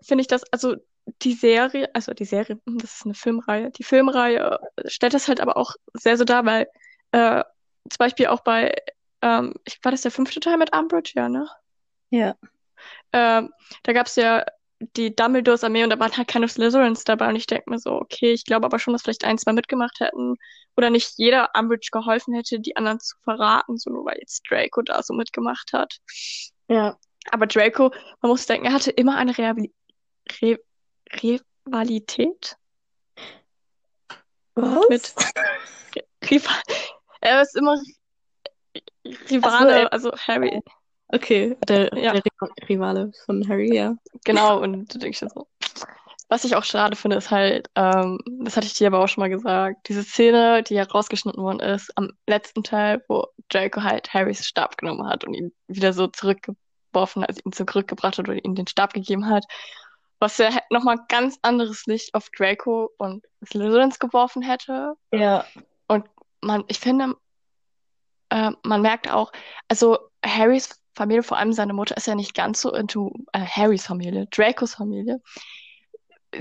finde 0.02 0.22
ich 0.22 0.28
das, 0.28 0.44
also 0.52 0.76
die 1.22 1.34
Serie, 1.34 1.90
also 1.94 2.14
die 2.14 2.26
Serie, 2.26 2.60
hm, 2.66 2.78
das 2.78 2.96
ist 2.96 3.06
eine 3.06 3.14
Filmreihe, 3.14 3.72
die 3.72 3.84
Filmreihe 3.84 4.60
stellt 4.86 5.14
das 5.14 5.28
halt 5.28 5.42
aber 5.42 5.58
auch 5.58 5.76
sehr 5.94 6.18
so 6.18 6.24
dar, 6.24 6.46
weil 6.46 6.68
äh, 7.12 7.44
zum 7.90 7.98
Beispiel 7.98 8.28
auch 8.28 8.42
bei, 8.42 8.74
ähm, 9.22 9.54
ich, 9.66 9.80
war 9.84 9.92
das 9.92 10.02
der 10.02 10.12
fünfte 10.12 10.40
Teil 10.40 10.58
mit 10.58 10.76
Umbridge, 10.76 11.14
ja, 11.16 11.28
ne? 11.28 11.50
Ja. 12.12 12.36
Ähm, 13.14 13.52
da 13.84 13.94
gab 13.94 14.08
es 14.08 14.16
ja 14.16 14.46
die 14.96 15.16
Dumbledores 15.16 15.64
Armee 15.64 15.84
und 15.84 15.90
da 15.90 16.00
waren 16.00 16.16
halt 16.16 16.28
keine 16.28 16.48
Slytherins 16.48 17.04
dabei 17.04 17.30
und 17.30 17.36
ich 17.36 17.48
denke 17.48 17.70
mir 17.70 17.80
so, 17.80 17.94
okay, 17.94 18.32
ich 18.32 18.46
glaube 18.46 18.66
aber 18.66 18.80
schon, 18.80 18.94
dass 18.94 19.04
vielleicht 19.04 19.26
ein, 19.26 19.38
zwei 19.38 19.54
mitgemacht 19.54 20.00
hätten 20.00 20.36
oder 20.76 20.90
nicht 20.90 21.14
jeder 21.18 21.50
Umbridge 21.58 21.90
geholfen 21.92 22.34
hätte, 22.34 22.60
die 22.60 22.76
anderen 22.76 23.00
zu 23.00 23.16
verraten, 23.24 23.78
so 23.78 23.90
nur 23.90 24.06
weil 24.06 24.18
jetzt 24.20 24.44
Draco 24.50 24.82
da 24.82 25.04
so 25.04 25.14
mitgemacht 25.14 25.72
hat. 25.74 25.98
Ja. 26.68 26.98
Aber 27.32 27.48
Draco, 27.48 27.92
man 28.22 28.32
muss 28.32 28.46
denken, 28.46 28.66
er 28.66 28.74
hatte 28.74 28.92
immer 28.92 29.18
eine 29.18 29.38
Rehabil 29.38 29.72
Re 30.42 30.60
Rivalität 31.22 32.56
Was? 34.56 34.90
mit 34.90 35.14
Rival 36.30 36.62
er 37.22 37.42
ist 37.42 37.56
immer 37.56 37.80
Rivale, 39.30 39.92
also 39.92 40.12
Harry. 40.12 40.62
Okay, 41.14 41.58
der, 41.68 41.94
Ja. 41.98 42.14
der 42.14 42.24
Rivale 42.70 43.12
von 43.26 43.48
Harry, 43.48 43.74
ja. 43.74 43.96
Genau, 44.24 44.62
und 44.62 44.94
du 44.94 44.98
denkst 44.98 45.20
dir 45.20 45.30
so. 45.30 45.48
Was 46.30 46.46
ich 46.46 46.56
auch 46.56 46.64
schade 46.64 46.96
finde, 46.96 47.18
ist 47.18 47.30
halt, 47.30 47.70
ähm, 47.76 48.18
das 48.40 48.56
hatte 48.56 48.66
ich 48.66 48.74
dir 48.74 48.88
aber 48.88 49.00
auch 49.00 49.08
schon 49.08 49.22
mal 49.22 49.30
gesagt, 49.30 49.90
diese 49.90 50.04
Szene, 50.04 50.64
die 50.64 50.76
ja 50.76 50.84
rausgeschnitten 50.84 51.44
worden 51.44 51.60
ist, 51.60 51.92
am 51.98 52.12
letzten 52.26 52.64
Teil, 52.64 53.04
wo 53.10 53.28
Draco 53.50 53.84
halt 53.84 54.14
Harrys 54.14 54.46
Stab 54.46 54.78
genommen 54.78 55.06
hat 55.06 55.26
und 55.26 55.34
ihn 55.34 55.52
wieder 55.68 55.92
so 55.92 56.08
zurückgeworfen, 56.08 57.26
also 57.26 57.42
ihn 57.44 57.52
zurückgebracht 57.52 58.18
hat 58.18 58.30
oder 58.30 58.46
ihm 58.46 58.56
den 58.56 58.68
Stab 58.68 58.94
gegeben 58.94 59.28
hat, 59.30 59.44
was 60.20 60.38
ja 60.38 60.52
nochmal 60.70 61.00
ganz 61.10 61.38
anderes 61.42 61.86
Licht 61.86 62.14
auf 62.14 62.30
Draco 62.30 62.92
und 62.98 63.26
Slytherins 63.46 64.00
geworfen 64.00 64.42
hätte. 64.42 64.94
Ja. 65.12 65.46
Man, 66.44 66.64
ich 66.70 66.80
finde, 66.80 67.16
äh, 68.30 68.52
man 68.64 68.82
merkt 68.82 69.12
auch, 69.12 69.32
also 69.68 70.00
Harrys 70.26 70.81
Familie, 70.94 71.24
vor 71.24 71.38
allem 71.38 71.54
seine 71.54 71.74
Mutter, 71.74 71.98
ist 71.98 72.08
ja 72.08 72.16
nicht 72.16 72.34
ganz 72.34 72.62
so 72.62 72.74
into 72.74 73.14
äh, 73.34 73.40
Harrys 73.40 73.86
Familie, 73.86 74.28
Dracos 74.28 74.76
Familie. 74.76 75.22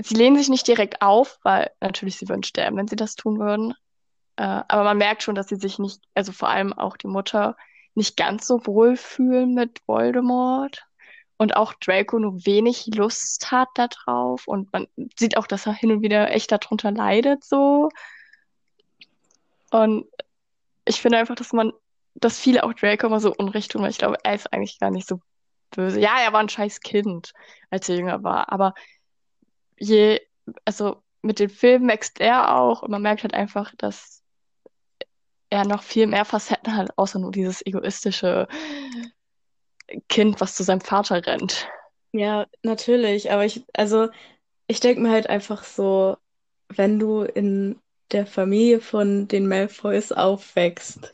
Sie 0.01 0.15
lehnen 0.15 0.37
sich 0.37 0.49
nicht 0.49 0.67
direkt 0.67 1.01
auf, 1.01 1.39
weil 1.43 1.71
natürlich 1.81 2.17
sie 2.17 2.29
würden 2.29 2.43
sterben, 2.43 2.77
wenn 2.77 2.87
sie 2.87 2.95
das 2.95 3.15
tun 3.15 3.39
würden. 3.39 3.73
Äh, 4.37 4.43
aber 4.67 4.83
man 4.83 4.97
merkt 4.97 5.23
schon, 5.23 5.35
dass 5.35 5.47
sie 5.47 5.57
sich 5.57 5.79
nicht, 5.79 6.01
also 6.15 6.31
vor 6.31 6.49
allem 6.49 6.73
auch 6.73 6.97
die 6.97 7.07
Mutter, 7.07 7.55
nicht 7.93 8.15
ganz 8.15 8.47
so 8.47 8.65
wohl 8.65 8.95
fühlen 8.95 9.53
mit 9.53 9.79
Voldemort. 9.85 10.85
Und 11.37 11.55
auch 11.55 11.73
Draco 11.73 12.19
nur 12.19 12.45
wenig 12.45 12.87
Lust 12.93 13.51
hat 13.51 13.69
da 13.75 13.87
drauf. 13.87 14.47
Und 14.47 14.71
man 14.73 14.87
sieht 15.17 15.37
auch, 15.37 15.47
dass 15.47 15.65
er 15.65 15.73
hin 15.73 15.91
und 15.91 16.01
wieder 16.01 16.29
echt 16.31 16.51
darunter 16.51 16.91
leidet, 16.91 17.43
so. 17.43 17.89
Und 19.71 20.05
ich 20.85 21.01
finde 21.01 21.17
einfach, 21.17 21.35
dass 21.35 21.53
man, 21.53 21.73
dass 22.15 22.39
viele 22.39 22.63
auch 22.63 22.73
Draco 22.73 23.07
immer 23.07 23.19
so 23.19 23.33
Unrecht 23.35 23.71
tun, 23.71 23.81
weil 23.81 23.91
ich 23.91 23.97
glaube, 23.97 24.17
er 24.23 24.35
ist 24.35 24.51
eigentlich 24.51 24.79
gar 24.79 24.91
nicht 24.91 25.07
so 25.07 25.19
böse. 25.71 25.99
Ja, 25.99 26.19
er 26.23 26.33
war 26.33 26.39
ein 26.39 26.49
scheiß 26.49 26.81
Kind, 26.81 27.33
als 27.69 27.89
er 27.89 27.95
jünger 27.95 28.23
war, 28.23 28.51
aber 28.51 28.73
je, 29.77 30.19
also 30.65 31.01
mit 31.21 31.39
den 31.39 31.49
Filmen 31.49 31.87
wächst 31.87 32.19
er 32.19 32.57
auch 32.57 32.81
und 32.81 32.91
man 32.91 33.01
merkt 33.01 33.23
halt 33.23 33.33
einfach, 33.33 33.73
dass 33.77 34.23
er 35.49 35.65
noch 35.65 35.83
viel 35.83 36.07
mehr 36.07 36.25
Facetten 36.25 36.75
hat, 36.75 36.89
außer 36.97 37.19
nur 37.19 37.31
dieses 37.31 37.65
egoistische 37.65 38.47
Kind, 40.07 40.39
was 40.39 40.55
zu 40.55 40.63
seinem 40.63 40.81
Vater 40.81 41.25
rennt. 41.25 41.67
Ja, 42.13 42.47
natürlich, 42.63 43.31
aber 43.31 43.45
ich, 43.45 43.63
also 43.73 44.09
ich 44.67 44.79
denke 44.79 45.01
mir 45.01 45.11
halt 45.11 45.29
einfach 45.29 45.63
so, 45.63 46.17
wenn 46.69 46.99
du 46.99 47.23
in 47.23 47.79
der 48.11 48.25
Familie 48.25 48.79
von 48.79 49.27
den 49.27 49.47
Malfoys 49.47 50.11
aufwächst, 50.11 51.11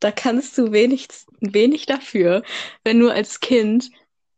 da 0.00 0.10
kannst 0.10 0.56
du 0.58 0.72
wenig, 0.72 1.08
wenig 1.40 1.86
dafür, 1.86 2.42
wenn 2.84 3.00
du 3.00 3.08
als 3.10 3.40
Kind 3.40 3.90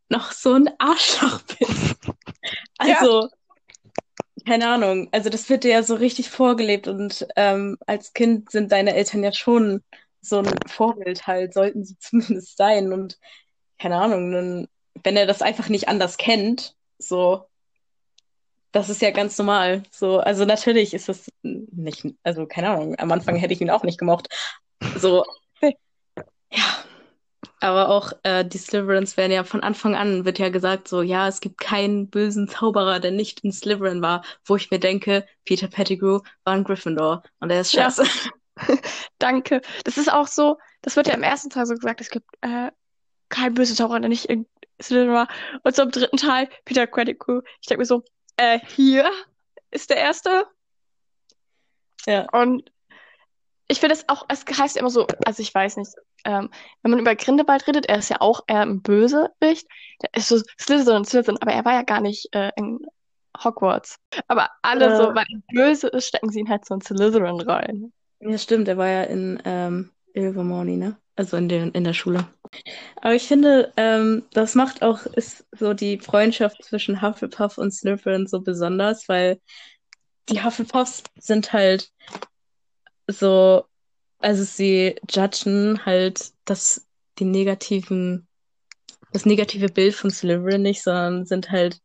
noch 0.09 0.33
so 0.33 0.55
ein 0.55 0.71
Arschloch 0.79 1.41
bist. 1.59 1.97
Also, 2.79 3.29
keine 4.47 4.69
Ahnung, 4.69 5.09
also 5.13 5.29
das 5.29 5.51
wird 5.51 5.65
dir 5.65 5.73
ja 5.73 5.83
so 5.83 5.95
richtig 5.95 6.31
vorgelebt 6.31 6.89
und 6.89 7.27
ähm, 7.37 7.77
als 7.87 8.15
Kind 8.15 8.51
sind 8.51 8.73
deine 8.73 8.95
Eltern 8.95 9.23
ja 9.23 9.33
schon 9.33 9.83
so 10.21 10.39
ein 10.39 10.51
Vorbild 10.67 11.27
halt, 11.27 11.55
sollten 11.55 11.85
sie 11.85 11.97
zumindest 11.99 12.57
sein 12.57 12.93
und 12.93 13.19
keine 13.79 13.97
Ahnung, 13.97 14.33
dann, 14.33 14.69
wenn 15.05 15.17
er 15.17 15.27
das 15.27 15.43
einfach 15.43 15.69
nicht 15.69 15.89
anders 15.89 16.17
kennt, 16.17 16.75
so, 16.99 17.45
das 18.73 18.89
ist 18.89 19.03
ja 19.03 19.11
ganz 19.11 19.39
normal. 19.39 19.83
So, 19.91 20.19
also 20.19 20.45
natürlich 20.45 20.95
ist 20.95 21.09
das 21.09 21.31
nicht, 21.43 22.07
also 22.23 22.47
keine 22.47 22.71
Ahnung, 22.71 22.99
am 22.99 23.13
Anfang 23.13 23.37
hätte 23.37 23.53
ich 23.53 23.61
ihn 23.61 23.71
auch 23.71 23.85
nicht 23.85 23.99
gemocht. 23.99 24.29
So, 24.97 25.25
ja, 25.25 25.33
Aber 27.61 27.89
auch 27.89 28.13
äh, 28.23 28.45
die 28.45 28.59
Slytherins 28.59 29.17
werden 29.17 29.33
ja 29.33 29.43
von 29.43 29.63
Anfang 29.63 29.97
an, 29.97 30.25
wird 30.25 30.39
ja 30.39 30.49
gesagt, 30.49 30.87
so, 30.87 31.03
ja, 31.03 31.27
es 31.27 31.41
gibt 31.41 31.59
keinen 31.59 32.09
bösen 32.09 32.49
Zauberer, 32.49 33.01
der 33.01 33.11
nicht 33.11 33.41
in 33.41 33.53
Slytherin 33.53 34.01
war, 34.01 34.25
wo 34.45 34.57
ich 34.57 34.71
mir 34.71 34.79
denke, 34.79 35.27
Peter 35.45 35.67
Pettigrew 35.67 36.21
war 36.45 36.55
ein 36.55 36.65
Gryffindor 36.65 37.23
und 37.41 37.51
er 37.51 37.61
ist 37.61 37.73
Ja. 37.73 37.85
scheiße. 37.91 38.05
Danke. 39.19 39.61
Das 39.85 39.97
ist 39.99 40.13
auch 40.13 40.29
so, 40.29 40.59
das 40.83 40.97
wird 40.97 41.09
ja 41.09 41.15
im 41.15 41.23
ersten 41.23 41.51
Teil 41.51 41.67
so 41.67 41.75
gesagt, 41.75 42.01
es 42.01 42.11
gibt 42.11 42.27
äh, 42.43 42.71
kein 43.29 43.55
böser 43.55 43.75
Zauberer, 43.75 44.01
der 44.01 44.09
nicht 44.09 44.27
in 44.27 44.47
Slytherin 44.81 45.13
war. 45.13 45.29
Und 45.65 45.75
so 45.75 45.83
im 45.83 45.91
dritten 45.91 46.17
Teil, 46.17 46.49
Peter 46.65 46.87
Pettigrew, 46.87 47.41
ich 47.61 47.67
denke 47.67 47.81
mir 47.81 47.87
so, 47.87 48.05
äh, 48.37 48.61
hier 48.69 49.11
ist 49.71 49.91
der 49.91 49.97
erste. 49.97 50.47
Ja. 52.07 52.27
Und 52.33 52.71
ich 53.67 53.81
finde 53.81 53.95
es 53.95 54.09
auch, 54.09 54.25
es 54.29 54.45
heißt 54.47 54.77
ja 54.77 54.81
immer 54.81 54.91
so, 54.91 55.07
also 55.27 55.43
ich 55.43 55.55
weiß 55.55 55.77
nicht, 55.77 55.91
ähm, 56.25 56.51
wenn 56.83 56.91
man 56.91 57.01
über 57.01 57.15
Grindelwald 57.15 57.67
redet, 57.67 57.87
er 57.87 57.99
ist 57.99 58.11
ja 58.11 58.21
auch 58.21 58.43
eher 58.47 58.63
ein 58.63 58.83
Bösewicht. 58.83 59.67
Der 60.03 60.11
ist 60.15 60.29
so 60.29 60.41
Slytherin, 60.61 61.05
Slytherin, 61.05 61.39
aber 61.41 61.53
er 61.53 61.65
war 61.65 61.75
ja 61.75 61.83
gar 61.83 62.01
nicht 62.01 62.29
äh, 62.35 62.51
in 62.57 62.81
Hogwarts. 63.43 63.99
Aber 64.27 64.51
alle 64.63 64.97
so, 64.97 65.11
Äh. 65.11 65.15
weil 65.15 65.25
er 65.29 65.43
böse 65.55 65.89
ist, 65.89 66.09
stecken 66.09 66.31
sie 66.31 66.41
ihn 66.41 66.49
halt 66.49 66.65
so 66.65 66.75
in 66.75 66.81
Slytherin 66.81 67.41
rein. 67.41 67.93
Ja, 68.21 68.37
stimmt, 68.37 68.67
er 68.69 68.77
war 68.77 68.89
ja 68.89 69.03
in 69.05 69.41
ähm, 69.45 69.91
Ilvermorny, 70.13 70.77
ne? 70.77 70.97
Also 71.15 71.37
in, 71.37 71.49
den, 71.49 71.73
in 71.73 71.85
der 71.85 71.95
Schule. 71.95 72.27
Aber 72.97 73.15
ich 73.15 73.27
finde, 73.27 73.73
ähm, 73.77 74.25
das 74.33 74.55
macht 74.55 74.83
auch, 74.83 75.05
ist 75.07 75.47
so 75.53 75.75
die 75.75 75.99
Freundschaft 75.99 76.65
zwischen 76.65 77.03
Hufflepuff 77.03 77.59
und 77.59 77.73
Slytherin 77.73 78.27
so 78.27 78.41
besonders, 78.41 79.09
weil 79.09 79.41
die 80.29 80.43
Hufflepuffs 80.43 81.03
sind 81.19 81.53
halt 81.53 81.91
so, 83.09 83.65
also 84.19 84.45
sie 84.45 84.97
judgen 85.11 85.85
halt 85.85 86.33
das, 86.45 86.87
die 87.19 87.25
negativen, 87.25 88.27
das 89.13 89.27
negative 89.27 89.69
Bild 89.69 89.95
von 89.95 90.11
Slytherin 90.11 90.63
nicht, 90.63 90.83
sondern 90.83 91.25
sind 91.25 91.51
halt 91.51 91.81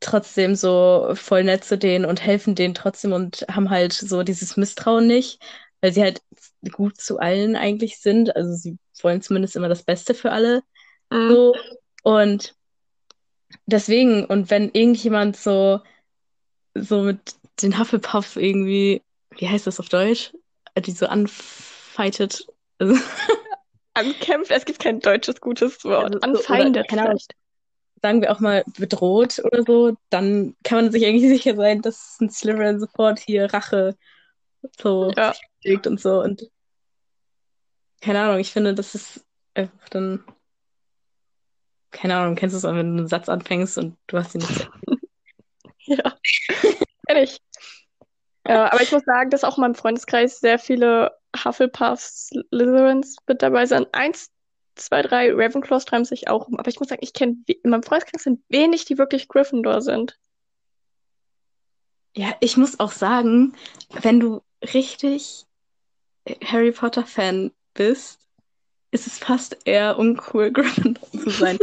trotzdem 0.00 0.54
so 0.54 1.12
voll 1.14 1.44
nett 1.44 1.64
zu 1.64 1.78
denen 1.78 2.04
und 2.04 2.22
helfen 2.22 2.54
denen 2.54 2.74
trotzdem 2.74 3.12
und 3.12 3.46
haben 3.50 3.70
halt 3.70 3.92
so 3.92 4.22
dieses 4.22 4.56
Misstrauen 4.56 5.06
nicht, 5.06 5.40
weil 5.80 5.92
sie 5.92 6.02
halt 6.02 6.20
gut 6.72 7.00
zu 7.00 7.18
allen 7.18 7.56
eigentlich 7.56 7.98
sind. 7.98 8.34
Also 8.36 8.52
sie 8.54 8.78
wollen 9.02 9.22
zumindest 9.22 9.56
immer 9.56 9.68
das 9.68 9.84
Beste 9.84 10.14
für 10.14 10.32
alle. 10.32 10.62
Mhm. 11.10 11.30
So. 11.30 11.54
Und 12.02 12.54
deswegen, 13.66 14.24
und 14.26 14.50
wenn 14.50 14.70
irgendjemand 14.70 15.36
so, 15.36 15.80
so 16.74 17.02
mit 17.02 17.18
den 17.62 17.78
Hufflepuff 17.78 18.36
irgendwie, 18.36 19.02
wie 19.30 19.48
heißt 19.48 19.66
das 19.66 19.80
auf 19.80 19.88
Deutsch? 19.88 20.32
Die 20.78 20.90
so 20.92 21.06
anfightet. 21.06 22.46
Also, 22.78 22.94
Ankämpft, 23.94 24.50
es 24.50 24.64
gibt 24.66 24.78
kein 24.78 25.00
deutsches 25.00 25.40
gutes 25.40 25.82
Wort. 25.84 26.04
Also 26.04 26.18
so- 26.18 26.48
Anfeindet 26.48 26.76
oder, 26.76 26.84
keine 26.84 27.02
Ahnung. 27.08 27.20
sagen 28.02 28.20
wir 28.20 28.30
auch 28.30 28.40
mal 28.40 28.62
bedroht 28.78 29.40
oder 29.42 29.62
so, 29.62 29.96
dann 30.10 30.54
kann 30.64 30.76
man 30.84 30.92
sich 30.92 31.06
eigentlich 31.06 31.22
sicher 31.42 31.56
sein, 31.56 31.80
dass 31.82 32.18
ein 32.20 32.28
Slytherin 32.30 32.78
sofort 32.78 33.18
hier 33.18 33.52
Rache 33.52 33.96
so 34.78 35.12
Ja. 35.16 35.34
legt 35.62 35.86
und 35.86 35.98
so. 36.00 36.20
Und 36.22 36.50
keine 38.02 38.20
Ahnung, 38.20 38.38
ich 38.38 38.52
finde, 38.52 38.74
das 38.74 38.94
ist 38.94 39.24
einfach 39.54 39.88
dann, 39.88 40.22
keine 41.90 42.16
Ahnung, 42.16 42.34
kennst 42.36 42.52
du 42.54 42.58
es 42.58 42.64
auch, 42.66 42.74
wenn 42.74 42.92
du 42.92 42.98
einen 42.98 43.08
Satz 43.08 43.28
anfängst 43.30 43.78
und 43.78 43.96
du 44.08 44.18
hast 44.18 44.34
ihn 44.34 44.42
nicht 44.42 44.68
Ja, 45.86 46.18
kenn 47.06 47.16
ich. 47.22 47.38
Ja, 48.48 48.72
aber 48.72 48.82
ich 48.82 48.92
muss 48.92 49.04
sagen, 49.04 49.30
dass 49.30 49.44
auch 49.44 49.58
in 49.58 49.62
meinem 49.62 49.74
Freundeskreis 49.74 50.40
sehr 50.40 50.58
viele 50.58 51.16
Hufflepuffs, 51.44 52.28
Slytherins 52.28 53.16
mit 53.26 53.42
dabei 53.42 53.66
sind. 53.66 53.88
Eins, 53.92 54.30
zwei, 54.76 55.02
drei 55.02 55.32
Ravenclaws 55.32 55.84
treiben 55.84 56.04
sich 56.04 56.28
auch 56.28 56.48
um. 56.48 56.58
Aber 56.58 56.68
ich 56.68 56.78
muss 56.78 56.88
sagen, 56.88 57.02
ich 57.02 57.12
kenne 57.12 57.36
in 57.46 57.70
meinem 57.70 57.82
Freundeskreis 57.82 58.22
sind 58.22 58.40
wenig, 58.48 58.84
die 58.84 58.98
wirklich 58.98 59.28
Gryffindor 59.28 59.82
sind. 59.82 60.18
Ja, 62.14 62.34
ich 62.40 62.56
muss 62.56 62.80
auch 62.80 62.92
sagen, 62.92 63.54
wenn 64.00 64.20
du 64.20 64.42
richtig 64.62 65.46
Harry 66.44 66.72
Potter-Fan 66.72 67.52
bist, 67.74 68.20
ist 68.90 69.06
es 69.06 69.18
fast 69.18 69.56
eher 69.64 69.98
uncool, 69.98 70.50
Gryffindor 70.52 71.10
zu 71.10 71.30
sein. 71.30 71.58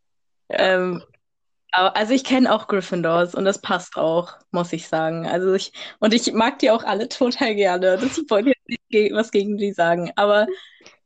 ähm, 0.48 1.02
also 1.70 2.14
ich 2.14 2.24
kenne 2.24 2.52
auch 2.52 2.66
Gryffindors 2.66 3.34
und 3.34 3.44
das 3.44 3.60
passt 3.60 3.96
auch, 3.96 4.34
muss 4.50 4.72
ich 4.72 4.88
sagen. 4.88 5.26
Also 5.26 5.52
ich, 5.54 5.72
und 5.98 6.14
ich 6.14 6.32
mag 6.32 6.58
die 6.58 6.70
auch 6.70 6.84
alle 6.84 7.08
total 7.08 7.54
gerne. 7.54 7.98
Das, 7.98 8.18
ich 8.18 8.30
wollte 8.30 8.50
jetzt 8.50 8.68
nicht 8.68 8.88
ge 8.88 9.12
was 9.12 9.30
gegen 9.30 9.56
die 9.58 9.72
sagen, 9.72 10.10
aber 10.16 10.46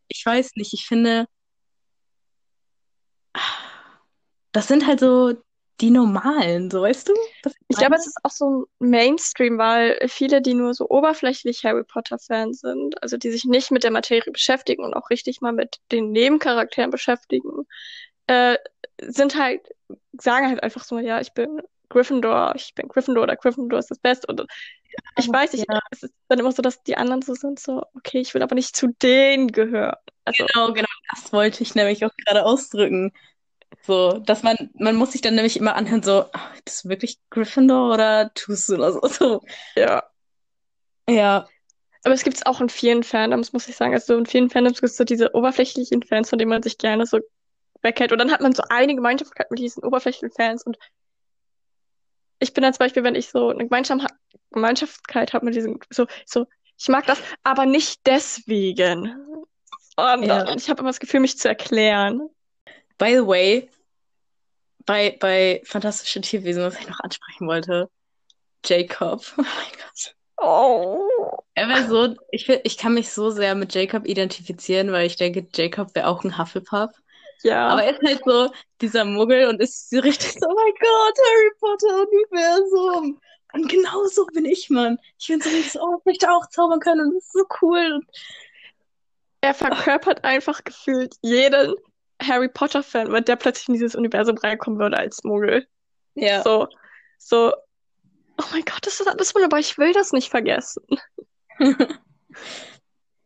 ich 0.09 0.25
weiß 0.25 0.53
nicht, 0.57 0.73
ich 0.73 0.87
finde, 0.87 1.27
das 4.53 4.69
sind 4.69 4.87
halt 4.87 5.01
so 5.01 5.35
die 5.81 5.91
Normalen, 5.91 6.71
so 6.71 6.83
weißt 6.83 7.09
du? 7.09 7.15
was 7.43 7.55
Ich 7.69 7.77
glaube, 7.77 7.97
es 7.97 8.07
ist 8.07 8.19
auch 8.23 8.31
so 8.31 8.67
Mainstream, 8.79 9.59
weil 9.59 9.99
viele, 10.09 10.41
die 10.41 10.55
nur 10.55 10.75
so 10.75 10.89
oberflächlich 10.89 11.65
Harry 11.65 11.83
Potter-Fans 11.83 12.61
sind, 12.61 13.03
also 13.03 13.17
die 13.17 13.31
sich 13.31 13.45
nicht 13.45 13.73
mit 13.73 13.83
der 13.83 13.91
Materie 13.91 14.31
beschäftigen 14.31 14.85
und 14.85 14.95
auch 14.95 15.11
richtig 15.11 15.41
mal 15.41 15.53
mit 15.53 15.79
den 15.91 16.13
Nebencharakteren 16.13 16.91
beschäftigen, 16.91 17.67
äh, 18.27 18.57
sind 19.01 19.37
halt, 19.39 19.63
sagen 20.19 20.49
halt 20.49 20.63
einfach 20.63 20.85
so, 20.85 20.99
ja, 20.99 21.21
ich 21.21 21.33
bin 21.35 21.61
Gryffindor, 21.89 22.55
ich 22.57 22.75
bin 22.75 22.89
Gryffindor 22.89 23.25
oder 23.25 23.37
Gryffindor 23.37 23.79
ist 23.79 23.91
das 23.91 23.99
Beste. 23.99 24.27
Und 24.29 24.43
ich 25.17 25.29
weiß 25.29 25.53
nicht, 25.53 25.67
ja. 25.69 25.79
es 25.91 26.05
ist 26.05 26.15
dann 26.29 26.39
immer 26.39 26.53
so, 26.53 26.63
dass 26.63 26.83
die 26.83 26.97
anderen 26.97 27.23
so 27.23 27.35
sind, 27.35 27.59
so, 27.61 27.85
okay, 27.95 28.21
ich 28.21 28.35
will 28.35 28.43
aber 28.43 28.55
nicht 28.55 28.77
zu 28.77 28.89
denen 29.03 29.49
gehören. 29.49 29.97
Also, 30.25 30.47
Genau, 30.55 30.73
genau, 30.73 30.89
das 31.11 31.33
wollte 31.33 31.63
ich 31.63 31.75
nämlich 31.75 32.05
auch 32.05 32.11
gerade 32.25 32.45
ausdrücken. 32.45 33.13
So, 33.83 34.19
dass 34.21 34.43
man, 34.43 34.57
man 34.75 34.97
muss 34.97 35.13
sich 35.13 35.23
dann 35.23 35.35
nämlich 35.35 35.57
immer 35.57 35.77
anhören, 35.77 36.03
so, 36.03 36.27
ach, 36.33 36.61
bist 36.63 36.85
du 36.85 36.89
wirklich 36.91 37.21
Gryffindor 37.31 37.95
oder 37.95 38.33
tust 38.35 38.69
du 38.69 38.77
das? 38.77 38.97
So, 39.19 39.43
ja. 39.77 40.05
ja, 41.09 41.49
Aber 42.05 42.15
es 42.15 42.25
gibt 42.25 42.37
es 42.39 42.47
auch 42.47 42.61
in 42.61 42.69
vielen 42.69 43.03
Fandoms, 43.05 43.53
muss 43.53 43.69
ich 43.69 43.77
sagen. 43.77 43.95
Also 43.95 44.17
in 44.19 44.27
vielen 44.27 44.51
Fandoms 44.51 44.81
gibt 44.81 44.91
es 44.91 44.97
so 44.97 45.05
diese 45.05 45.35
oberflächlichen 45.35 46.03
Fans, 46.03 46.31
von 46.31 46.39
denen 46.39 46.51
man 46.51 46.63
sich 46.63 46.79
gerne 46.79 47.07
so 47.07 47.21
weghält. 47.83 48.13
Und 48.13 48.19
dann 48.19 48.33
hat 48.33 48.41
man 48.41 48.53
so 48.55 48.63
eine 48.69 48.95
Gemeinschaftlichkeit 48.95 49.51
mit 49.51 49.61
diesen 49.61 49.85
oberflächlichen 49.85 50.35
Fans. 50.35 50.65
Und 50.65 50.79
ich 52.39 52.53
bin 52.55 52.63
dann 52.63 52.73
zum 52.73 52.79
Beispiel, 52.81 53.05
wenn 53.05 53.15
ich 53.15 53.29
so 53.29 53.51
eine 53.51 53.65
Gemeinschaft, 53.65 54.05
Gemeinschaftlichkeit 54.51 55.33
habe 55.33 55.45
mit 55.47 55.55
diesen, 55.55 55.79
so, 55.91 56.07
so, 56.27 56.47
ich 56.79 56.89
mag 56.89 57.07
das, 57.07 57.21
aber 57.43 57.67
nicht 57.67 58.01
deswegen. 58.07 59.17
Und, 59.97 60.23
Ja. 60.25 60.49
und 60.51 60.61
ich 60.61 60.69
habe 60.71 60.81
immer 60.81 60.91
das 60.91 61.01
Gefühl, 61.01 61.21
mich 61.21 61.39
zu 61.39 61.49
erklären. 61.49 62.29
By 62.99 63.15
the 63.15 63.27
way, 63.27 63.71
bei, 64.85 65.17
bei 65.21 65.63
Fantastische 65.65 66.21
Tierwesen, 66.21 66.63
was 66.63 66.79
ich 66.79 66.89
noch 66.89 67.01
ansprechen 67.01 67.47
wollte, 67.47 67.89
Jacob. 68.65 69.23
Oh 69.37 69.43
mein 69.43 69.73
Gott. 69.77 70.15
Oh. 70.37 71.39
Er 71.55 71.69
wäre 71.69 71.87
so, 71.87 72.17
ich, 72.31 72.49
ich 72.49 72.79
kann 72.79 72.95
mich 72.95 73.11
so 73.11 73.31
sehr 73.31 73.55
mit 73.55 73.75
Jacob 73.75 74.07
identifizieren, 74.07 74.91
weil 74.91 75.07
ich 75.07 75.17
denke, 75.17 75.47
Jacob 75.55 75.95
wäre 75.95 76.09
auch 76.09 76.25
ein 76.25 76.39
Hufflepuff. 76.39 76.91
Ja. 77.43 77.69
Aber 77.69 77.83
er 77.85 77.93
ist 77.93 78.03
halt 78.03 78.23
so 78.25 78.51
dieser 78.81 79.05
Muggel 79.05 79.49
und 79.49 79.61
ist 79.61 79.91
so 79.91 79.99
richtig 80.01 80.33
so, 80.33 80.47
oh 80.47 80.55
mein 80.55 80.75
Gott, 80.81 81.19
Harry 81.29 81.51
Potter 81.59 82.07
Universum. 82.09 83.21
Und 83.55 83.69
genau 83.69 84.07
so 84.07 84.25
bin 84.27 84.45
ich, 84.47 84.71
Mann. 84.71 84.99
Ich 85.19 85.27
bin 85.27 85.41
so 85.41 85.51
richtig 85.51 85.73
so, 85.73 85.81
oh, 85.81 85.97
ich 85.99 86.05
möchte 86.07 86.31
auch 86.31 86.49
zaubern 86.49 86.81
können 86.81 87.01
und 87.09 87.15
das 87.15 87.25
ist 87.25 87.33
so 87.33 87.45
cool. 87.61 87.93
Und 87.95 88.07
Er 89.43 89.55
verkörpert 89.55 90.25
einfach 90.25 90.65
gefühlt 90.65 91.17
jeden 91.23 91.75
Harry 92.23 92.49
Potter-Fan, 92.49 93.13
wenn 93.13 93.25
der 93.25 93.37
plötzlich 93.37 93.69
in 93.69 93.75
dieses 93.75 93.95
Universum 93.97 94.39
reinkommen 94.39 94.79
würde 94.79 94.97
als 94.97 95.23
Muggel. 95.25 95.67
ja. 96.15 96.43
So, 96.43 96.69
so, 97.19 97.53
oh 98.39 98.45
mein 98.53 98.65
Gott, 98.65 98.87
das 98.87 99.01
ist 99.01 99.07
alles 99.09 99.35
wunderbar, 99.35 99.59
ich 99.61 99.77
will 99.79 99.93
das 99.93 100.13
nicht 100.13 100.31
vergessen. 100.31 100.85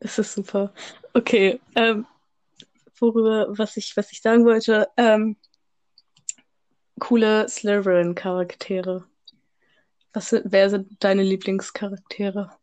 Das 0.01 0.19
ist 0.19 0.35
super. 0.35 0.75
Okay, 1.15 1.59
ähm, 1.75 2.07
worüber, 3.01 3.47
was 3.59 3.77
ich, 3.77 3.97
was 3.97 4.13
ich 4.13 4.21
sagen 4.21 4.45
wollte, 4.45 4.89
ähm, 4.97 5.37
coole 6.99 7.49
Slytherin-Charaktere. 7.49 9.05
Was 10.13 10.31
sind, 10.31 10.45
wer 10.47 10.71
sind 10.71 11.03
deine 11.05 11.23
Lieblingscharaktere? 11.23 12.57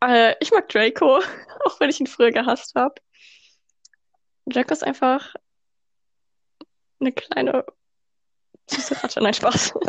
Äh, 0.00 0.34
ich 0.40 0.50
mag 0.50 0.68
Draco, 0.68 1.18
auch 1.64 1.80
wenn 1.80 1.90
ich 1.90 2.00
ihn 2.00 2.06
früher 2.06 2.30
gehasst 2.30 2.74
habe. 2.74 2.94
Draco 4.46 4.72
ist 4.72 4.84
einfach 4.84 5.34
eine 7.00 7.12
kleine 7.12 7.64
süße 8.66 9.02
Ratte. 9.02 9.20
Nein, 9.20 9.34
Spaß. 9.34 9.74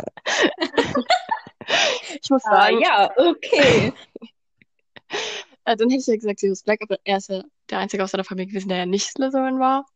Ich 2.22 2.30
muss 2.30 2.42
sagen, 2.42 2.80
ja, 2.80 3.10
okay. 3.16 3.92
äh, 5.64 5.76
dann 5.76 5.90
hätte 5.90 6.00
ich 6.00 6.06
ja 6.06 6.14
gesagt 6.14 6.40
Sirius 6.40 6.62
Black, 6.62 6.80
aber 6.82 6.98
er 7.04 7.18
ist 7.18 7.28
ja 7.28 7.42
der 7.70 7.78
Einzige 7.78 8.02
aus 8.04 8.10
seiner 8.12 8.24
Familie 8.24 8.48
gewesen, 8.48 8.68
der 8.68 8.78
ja 8.78 8.86
nicht 8.86 9.08
Slytherin 9.08 9.58
war. 9.58 9.86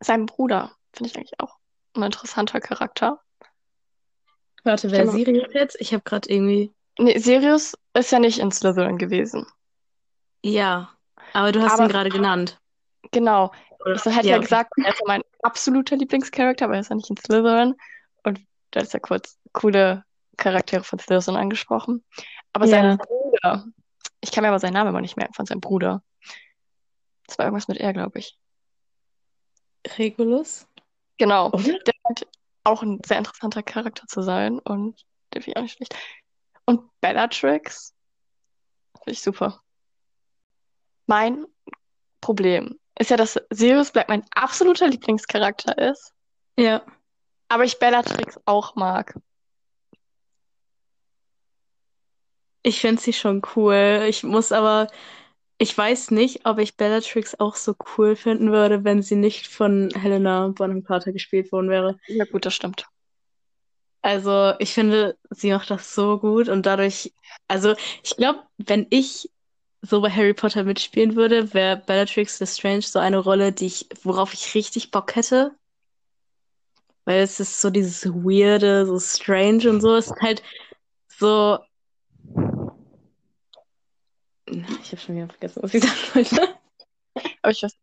Sein 0.00 0.26
Bruder 0.26 0.72
finde 0.92 1.10
ich 1.10 1.16
eigentlich 1.16 1.38
auch 1.40 1.56
ein 1.94 2.02
interessanter 2.02 2.60
Charakter. 2.60 3.20
Warte, 4.64 4.90
wer 4.90 5.04
mal- 5.06 5.12
Sirius 5.12 5.52
jetzt? 5.54 5.76
Ich 5.80 5.92
habe 5.92 6.02
gerade 6.04 6.28
irgendwie. 6.32 6.72
Nee, 6.98 7.18
Sirius 7.18 7.74
ist 7.94 8.12
ja 8.12 8.18
nicht 8.18 8.38
in 8.38 8.50
Slytherin 8.52 8.98
gewesen. 8.98 9.46
Ja, 10.42 10.90
aber 11.32 11.52
du 11.52 11.62
hast 11.62 11.74
Aber- 11.74 11.84
ihn 11.84 11.88
gerade 11.88 12.10
genannt. 12.10 12.58
Genau. 13.12 13.52
Ich 13.94 14.04
hätte 14.04 14.26
Ja, 14.28 14.36
ja 14.36 14.38
gesagt, 14.38 14.72
er 14.76 14.90
ist 14.92 15.02
mein 15.06 15.22
absoluter 15.42 15.96
Lieblingscharakter, 15.96 16.66
aber 16.66 16.74
er 16.74 16.80
ist 16.80 16.90
ja 16.90 16.96
nicht 16.96 17.10
in 17.10 17.16
Slytherin. 17.16 17.74
Und 18.22 18.40
da 18.70 18.80
ist 18.80 18.92
ja 18.92 19.00
kurz 19.00 19.38
coole 19.52 20.04
Charaktere 20.36 20.84
von 20.84 20.98
Slytherin 21.00 21.36
angesprochen. 21.36 22.04
Aber 22.52 22.68
sein 22.68 22.84
Ja. 22.84 22.96
Bruder, 22.96 23.64
ich 24.20 24.30
kann 24.30 24.42
mir 24.42 24.48
aber 24.48 24.60
seinen 24.60 24.74
Namen 24.74 24.90
immer 24.90 25.00
nicht 25.00 25.16
merken 25.16 25.34
von 25.34 25.46
seinem 25.46 25.60
Bruder. 25.60 26.02
Das 27.32 27.38
war 27.38 27.46
irgendwas 27.46 27.66
mit 27.68 27.78
R, 27.78 27.94
glaube 27.94 28.18
ich. 28.18 28.38
Regulus? 29.96 30.68
Genau. 31.16 31.48
Oder? 31.50 31.78
Der 31.78 31.94
scheint 32.06 32.26
auch 32.62 32.82
ein 32.82 33.00
sehr 33.06 33.16
interessanter 33.16 33.62
Charakter 33.62 34.06
zu 34.06 34.20
sein 34.20 34.58
und 34.58 35.06
der 35.32 35.40
finde 35.40 35.52
ich 35.52 35.56
auch 35.56 35.62
nicht 35.62 35.76
schlecht. 35.78 35.96
Und 36.66 36.90
Bellatrix 37.00 37.94
finde 38.98 39.12
ich 39.12 39.22
super. 39.22 39.62
Mein 41.06 41.46
Problem 42.20 42.78
ist 42.98 43.10
ja, 43.10 43.16
dass 43.16 43.40
Sirius 43.48 43.92
Black 43.92 44.10
mein 44.10 44.26
absoluter 44.34 44.88
Lieblingscharakter 44.88 45.78
ist, 45.78 46.12
Ja. 46.58 46.84
aber 47.48 47.64
ich 47.64 47.78
Bellatrix 47.78 48.38
auch 48.44 48.74
mag. 48.74 49.18
Ich 52.62 52.82
finde 52.82 53.00
sie 53.00 53.14
schon 53.14 53.40
cool. 53.56 54.04
Ich 54.06 54.22
muss 54.22 54.52
aber, 54.52 54.88
ich 55.62 55.78
weiß 55.78 56.10
nicht, 56.10 56.44
ob 56.44 56.58
ich 56.58 56.76
Bellatrix 56.76 57.38
auch 57.38 57.54
so 57.54 57.76
cool 57.96 58.16
finden 58.16 58.50
würde, 58.50 58.82
wenn 58.82 59.00
sie 59.00 59.14
nicht 59.14 59.46
von 59.46 59.90
Helena 59.94 60.48
Bonham 60.48 60.82
Carter 60.82 61.12
gespielt 61.12 61.52
worden 61.52 61.70
wäre. 61.70 61.98
Ja, 62.08 62.24
gut, 62.24 62.44
das 62.44 62.54
stimmt. 62.54 62.84
Also, 64.02 64.54
ich 64.58 64.74
finde, 64.74 65.16
sie 65.30 65.52
macht 65.52 65.70
das 65.70 65.94
so 65.94 66.18
gut 66.18 66.48
und 66.48 66.66
dadurch, 66.66 67.12
also, 67.46 67.76
ich 68.02 68.16
glaube, 68.16 68.40
wenn 68.58 68.88
ich 68.90 69.30
so 69.82 70.00
bei 70.00 70.10
Harry 70.10 70.34
Potter 70.34 70.64
mitspielen 70.64 71.14
würde, 71.14 71.54
wäre 71.54 71.76
Bellatrix 71.76 72.40
Lestrange 72.40 72.82
so 72.82 72.98
eine 72.98 73.18
Rolle, 73.18 73.52
die 73.52 73.66
ich, 73.66 73.88
worauf 74.02 74.34
ich 74.34 74.56
richtig 74.56 74.90
Bock 74.90 75.14
hätte. 75.14 75.52
Weil 77.04 77.20
es 77.20 77.38
ist 77.38 77.60
so 77.60 77.70
dieses 77.70 78.04
Weirde, 78.06 78.84
so 78.86 78.98
strange 78.98 79.70
und 79.70 79.80
so. 79.80 79.94
Es 79.94 80.08
ist 80.08 80.20
halt 80.20 80.42
so. 81.06 81.60
Ich 84.82 84.92
habe 84.92 85.00
schon 85.00 85.16
wieder 85.16 85.28
vergessen, 85.28 85.62
was 85.62 85.74
ich 85.74 85.82
sagen 85.82 85.96
wollte. 86.14 86.54
Aber 87.42 87.50
ich 87.52 87.62
weiß. 87.62 87.76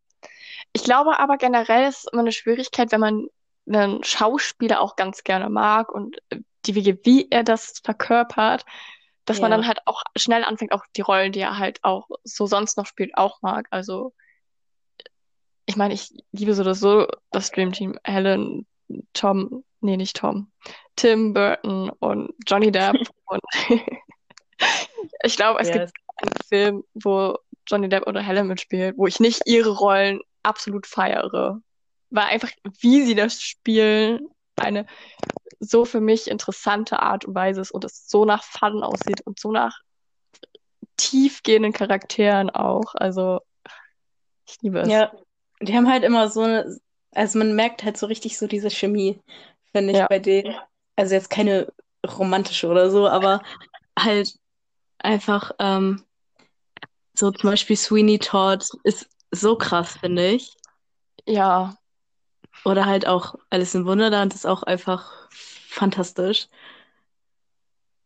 Ich 0.74 0.84
glaube 0.84 1.20
aber 1.20 1.38
generell 1.38 1.90
ist 1.90 2.00
es 2.06 2.14
immer 2.14 2.22
eine 2.24 2.32
Schwierigkeit, 2.32 2.92
wenn 2.92 3.02
man 3.02 3.28
einen 3.68 4.04
Schauspieler 4.04 4.82
auch 4.82 4.96
ganz 4.96 5.24
gerne 5.24 5.50
mag 5.50 5.92
und 5.92 6.18
die 6.66 6.76
Wege, 6.76 7.00
wie 7.06 7.28
er 7.32 7.44
das 7.44 7.82
verkörpert, 7.84 8.66
dass 9.26 9.42
man 9.42 9.52
Ja. 9.52 9.58
dann 9.58 9.68
halt 9.68 9.82
auch 9.88 10.04
schnell 10.18 10.44
anfängt, 10.44 10.72
auch 10.74 10.86
die 10.96 11.02
Rollen, 11.02 11.32
die 11.32 11.40
er 11.42 11.58
halt 11.60 11.84
auch 11.84 12.10
so 12.24 12.48
sonst 12.48 12.78
noch 12.78 12.86
spielt, 12.86 13.16
auch 13.18 13.42
mag. 13.42 13.68
Also, 13.72 14.14
ich 15.66 15.76
meine, 15.76 15.94
ich 15.94 16.10
liebe 16.32 16.54
so 16.54 16.62
oder 16.62 16.76
so 16.76 17.08
das 17.32 17.52
Dream 17.52 17.72
Team. 17.72 17.98
Helen, 18.04 18.66
Tom, 19.14 19.64
nee, 19.82 19.98
nicht 19.98 20.18
Tom, 20.18 20.52
Tim 20.96 21.34
Burton 21.34 21.90
und 22.00 22.34
Johnny 22.48 22.72
Depp. 22.72 22.96
und 23.26 23.42
ich 25.24 25.36
glaube, 25.36 25.60
es 25.60 25.70
Ja, 25.70 25.74
gibt 25.74 25.92
einen 26.22 26.32
Film, 26.48 26.84
wo 26.94 27.38
Johnny 27.68 27.90
Depp 27.90 28.08
oder 28.08 28.22
Helen 28.22 28.48
mitspielt, 28.48 28.98
wo 28.98 29.08
ich 29.08 29.20
nicht 29.20 29.44
ihre 29.46 29.70
Rollen 29.70 30.22
absolut 30.44 30.88
feiere. 30.88 31.62
Weil 32.10 32.26
einfach, 32.26 32.50
wie 32.80 33.04
sie 33.06 33.16
das 33.16 33.42
spielen, 33.42 34.30
eine 34.56 34.86
so 35.60 35.86
für 35.86 36.00
mich 36.00 36.30
interessante 36.30 37.00
Art 37.00 37.26
und 37.26 37.36
Weise 37.36 37.62
ist 37.62 37.72
und 37.72 37.84
es 37.84 38.08
so 38.08 38.26
nach 38.26 38.44
Fun 38.44 38.82
aussieht 38.84 39.22
und 39.26 39.40
so 39.40 39.52
nach 39.52 39.80
tiefgehenden 40.98 41.74
Charakteren 41.74 42.50
auch. 42.50 42.96
Also, 42.96 43.40
ich 44.48 44.58
liebe 44.62 44.80
es. 44.80 44.90
Ja, 44.90 45.12
die 45.62 45.76
haben 45.76 45.90
halt 45.90 46.04
immer 46.04 46.30
so 46.30 46.42
eine, 46.42 46.80
also 47.14 47.40
man 47.40 47.56
merkt 47.56 47.84
halt 47.84 47.98
so 47.98 48.06
richtig 48.06 48.38
so 48.38 48.48
diese 48.48 48.70
Chemie, 48.70 49.22
finde 49.72 49.92
ich, 49.92 49.98
Ja. 50.00 50.08
bei 50.08 50.20
denen. 50.20 50.56
Also 50.96 51.16
jetzt 51.16 51.30
keine 51.30 51.72
romantische 52.06 52.68
oder 52.68 52.90
so, 52.90 53.08
aber 53.08 53.42
halt 53.98 54.38
einfach 55.00 55.52
ähm, 55.60 56.04
so 57.20 57.32
zum 57.32 57.50
Beispiel 57.52 57.76
Sweeney 57.78 58.20
Todd 58.20 58.66
ist 58.84 59.08
so 59.32 59.56
krass, 59.56 59.98
finde 59.98 60.28
ich. 60.30 60.54
Ja, 61.26 61.78
Oder 62.66 62.86
halt 62.86 63.06
auch 63.08 63.36
Alice 63.50 63.76
im 63.76 63.86
Wunderland 63.86 64.34
ist 64.34 64.46
auch 64.46 64.64
einfach 64.64 65.12
fantastisch. 65.30 66.48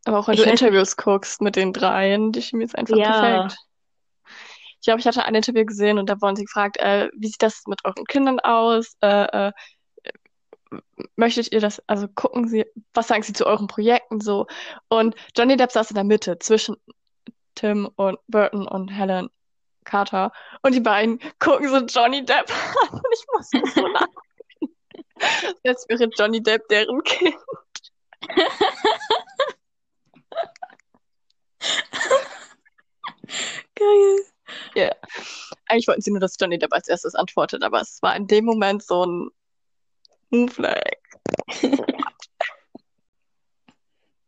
aber 0.06 0.19
auch 0.19 0.28
wenn 0.28 0.36
Ich 0.36 0.41
du 0.41 0.49
Interviews 0.49 0.97
guckst 0.97 1.41
mit 1.41 1.56
den 1.56 1.73
dreien, 1.73 2.32
die 2.32 2.41
Chemie 2.41 2.65
ist 2.65 2.78
einfach 2.78 2.97
Ja. 2.97 3.43
perfekt. 3.43 3.56
Ich 4.80 4.86
glaube, 4.86 4.99
ich 4.99 5.08
hatte 5.08 5.23
ein 5.23 5.36
Interview 5.36 5.65
gesehen 5.65 5.97
und 5.97 6.10
da 6.10 6.19
wurden 6.21 6.36
sie 6.36 6.43
gefragt, 6.43 6.78
äh, 6.78 7.10
wie 7.17 7.28
sieht 7.28 7.41
das 7.41 7.63
mit 7.67 7.86
euren 7.86 8.04
Kindern 8.06 8.39
aus? 8.41 8.97
Äh, 9.02 9.47
äh, 9.47 9.52
möchtet 11.15 11.52
ihr 11.52 11.60
das, 11.60 11.82
also 11.88 12.08
gucken 12.08 12.47
Sie, 12.47 12.65
was 12.93 13.08
sagen 13.08 13.23
Sie 13.23 13.34
zu 13.34 13.45
euren 13.45 13.67
Projekten 13.67 14.19
so? 14.21 14.47
Und 14.89 15.15
Johnny 15.36 15.58
Depp 15.58 15.71
saß 15.71 15.91
in 15.91 15.95
der 15.95 16.04
Mitte 16.04 16.39
zwischen 16.39 16.76
Tim 17.56 17.89
und 17.96 18.20
Burton 18.28 18.68
und 18.68 18.89
Helen 18.89 19.30
Carter 19.84 20.32
und 20.62 20.74
die 20.74 20.80
beiden 20.80 21.20
gucken 21.39 21.70
so 21.70 21.78
Johnny 21.80 22.24
Depp 22.24 22.50
an 22.82 22.89
und 22.89 23.04
ich 23.13 23.26
musste 23.34 23.62
so 23.74 23.88
lachen. 23.88 24.13
Jetzt 25.63 25.89
wäre 25.89 26.10
Johnny 26.18 26.42
Depp 26.42 26.68
deren 26.70 27.04
Kind. 27.04 27.36
Geil. 33.76 34.20
Ja. 34.76 34.92
Eigentlich 35.68 35.88
wollten 35.88 36.02
sie 36.02 36.12
nur, 36.12 36.20
dass 36.20 36.36
Johnny 36.39 36.58
Depp 36.58 36.74
als 36.74 36.88
erstes 36.88 37.16
antwortet, 37.16 37.63
aber 37.63 37.82
es 37.82 38.02
war 38.02 38.16
in 38.16 38.28
dem 38.28 38.46
Moment 38.46 38.84
so 38.84 39.06
ein 39.06 39.30
Move. 40.30 40.82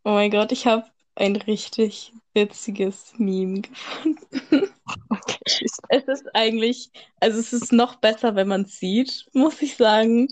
Oh 0.07 0.11
mein 0.11 0.29
Gott, 0.29 0.51
ich 0.51 0.67
habe 0.67 0.85
ein 1.15 1.35
richtig 1.35 2.13
witziges 2.35 3.13
Meme 3.17 3.61
gefunden. 3.61 4.19
Okay. 5.09 5.65
Es 5.89 6.03
ist 6.03 6.35
eigentlich, 6.35 6.91
also 7.19 7.39
es 7.39 7.53
ist 7.53 7.73
noch 7.73 7.95
besser, 7.95 8.35
wenn 8.35 8.47
man 8.47 8.61
es 8.61 8.77
sieht, 8.77 9.25
muss 9.33 9.59
ich 9.63 9.75
sagen. 9.77 10.27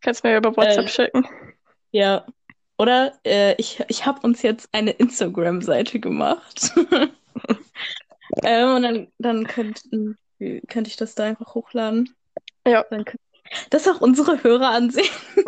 Kannst 0.00 0.24
du 0.24 0.28
mir 0.28 0.38
über 0.38 0.56
WhatsApp 0.56 0.86
Äh. 0.86 0.88
schicken? 0.88 1.28
Ja. 1.92 2.26
Oder 2.78 3.12
äh, 3.24 3.54
ich, 3.58 3.80
ich 3.86 4.04
habe 4.04 4.20
uns 4.22 4.42
jetzt 4.42 4.68
eine 4.72 4.90
Instagram-Seite 4.90 6.00
gemacht. 6.00 6.72
ähm, 8.42 8.74
und 8.74 8.82
dann, 8.82 9.12
dann 9.18 9.46
könnten, 9.46 10.18
könnte 10.66 10.90
ich 10.90 10.96
das 10.96 11.14
da 11.14 11.22
einfach 11.24 11.54
hochladen. 11.54 12.12
Ja. 12.66 12.84
Dann 12.90 13.04
könnt, 13.04 13.20
das 13.70 13.86
auch 13.86 14.00
unsere 14.00 14.42
Hörer 14.42 14.70
ansehen. 14.70 15.06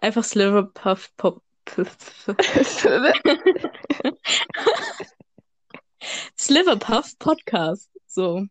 Einfach 0.00 0.22
Sliverpuff 0.22 1.10
Pop. 1.16 1.42
Sliverpuff 6.38 7.18
Podcast. 7.18 7.90
So. 8.06 8.46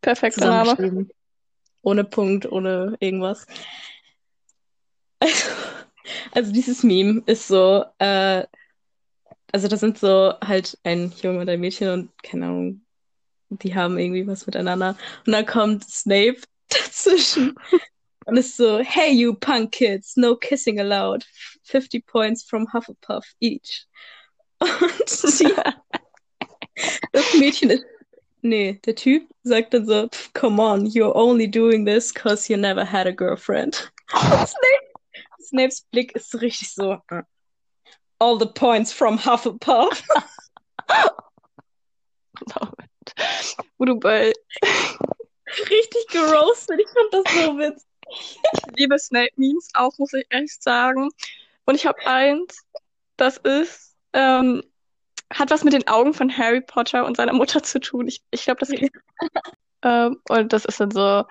Perfekter 0.00 0.64
Name. 0.64 1.08
Ohne 1.82 2.04
Punkt, 2.04 2.50
ohne 2.50 2.96
irgendwas. 3.00 3.46
Also, 5.20 5.48
also 6.32 6.52
dieses 6.52 6.82
Meme 6.82 7.22
ist 7.26 7.48
so, 7.48 7.84
äh, 7.98 8.44
also 9.52 9.68
das 9.68 9.80
sind 9.80 9.98
so 9.98 10.34
halt 10.44 10.78
ein 10.84 11.12
Junge 11.22 11.40
und 11.40 11.48
ein 11.48 11.60
Mädchen 11.60 11.88
und 11.88 12.22
keine 12.22 12.46
Ahnung, 12.46 12.82
die 13.48 13.74
haben 13.74 13.98
irgendwie 13.98 14.26
was 14.26 14.46
miteinander. 14.46 14.96
Und 15.26 15.32
dann 15.32 15.46
kommt 15.46 15.88
Snape 15.88 16.40
dazwischen 16.68 17.54
und 18.28 18.36
ist 18.36 18.56
so, 18.58 18.78
hey 18.78 19.10
you 19.10 19.34
punk 19.34 19.72
kids, 19.72 20.16
no 20.16 20.36
kissing 20.36 20.78
allowed. 20.80 21.24
50 21.64 22.00
points 22.06 22.42
from 22.44 22.66
Hufflepuff 22.66 23.24
each. 23.40 23.86
Und 24.60 25.08
sie, 25.08 25.54
das 27.12 27.34
Mädchen 27.34 27.70
ist 27.70 27.84
Nee, 28.40 28.78
der 28.84 28.94
Typ 28.94 29.26
sagt 29.42 29.74
dann 29.74 29.84
so, 29.84 30.08
"Pff, 30.08 30.32
come 30.32 30.62
on, 30.62 30.86
you're 30.86 31.14
only 31.14 31.48
doing 31.48 31.84
this 31.84 32.12
because 32.12 32.48
you 32.48 32.56
never 32.56 32.84
had 32.84 33.06
a 33.06 33.12
girlfriend. 33.12 33.90
Und 34.12 34.20
Snape, 34.48 34.92
Snapes 35.40 35.80
Blick 35.90 36.14
ist 36.14 36.30
so 36.30 36.38
richtig 36.38 36.72
so, 36.72 36.98
"Uh, 37.10 37.22
all 38.20 38.38
the 38.38 38.46
points 38.46 38.92
from 38.92 39.18
Hufflepuff. 39.18 40.02
Wo 43.78 43.84
du 43.84 43.98
bei 43.98 44.32
Richtig 45.70 46.06
geroastet, 46.08 46.80
ich 46.80 46.88
fand 46.88 47.12
das 47.12 47.34
so 47.34 47.58
witzig. 47.58 47.87
Ich 48.10 48.38
liebe 48.76 48.98
Snape-Memes 48.98 49.70
auch, 49.74 49.96
muss 49.98 50.12
ich 50.12 50.26
echt 50.30 50.62
sagen. 50.62 51.10
Und 51.64 51.74
ich 51.74 51.86
habe 51.86 52.06
eins, 52.06 52.64
das 53.16 53.36
ist, 53.38 53.96
ähm, 54.12 54.62
hat 55.32 55.50
was 55.50 55.64
mit 55.64 55.74
den 55.74 55.86
Augen 55.88 56.14
von 56.14 56.34
Harry 56.36 56.60
Potter 56.60 57.04
und 57.04 57.16
seiner 57.16 57.32
Mutter 57.34 57.62
zu 57.62 57.80
tun. 57.80 58.08
Ich, 58.08 58.22
ich 58.30 58.44
glaube, 58.44 58.60
das 58.60 58.70
ähm, 59.82 60.20
und 60.28 60.52
das 60.52 60.64
ist 60.64 60.80
dann 60.80 60.90
so, 60.90 61.24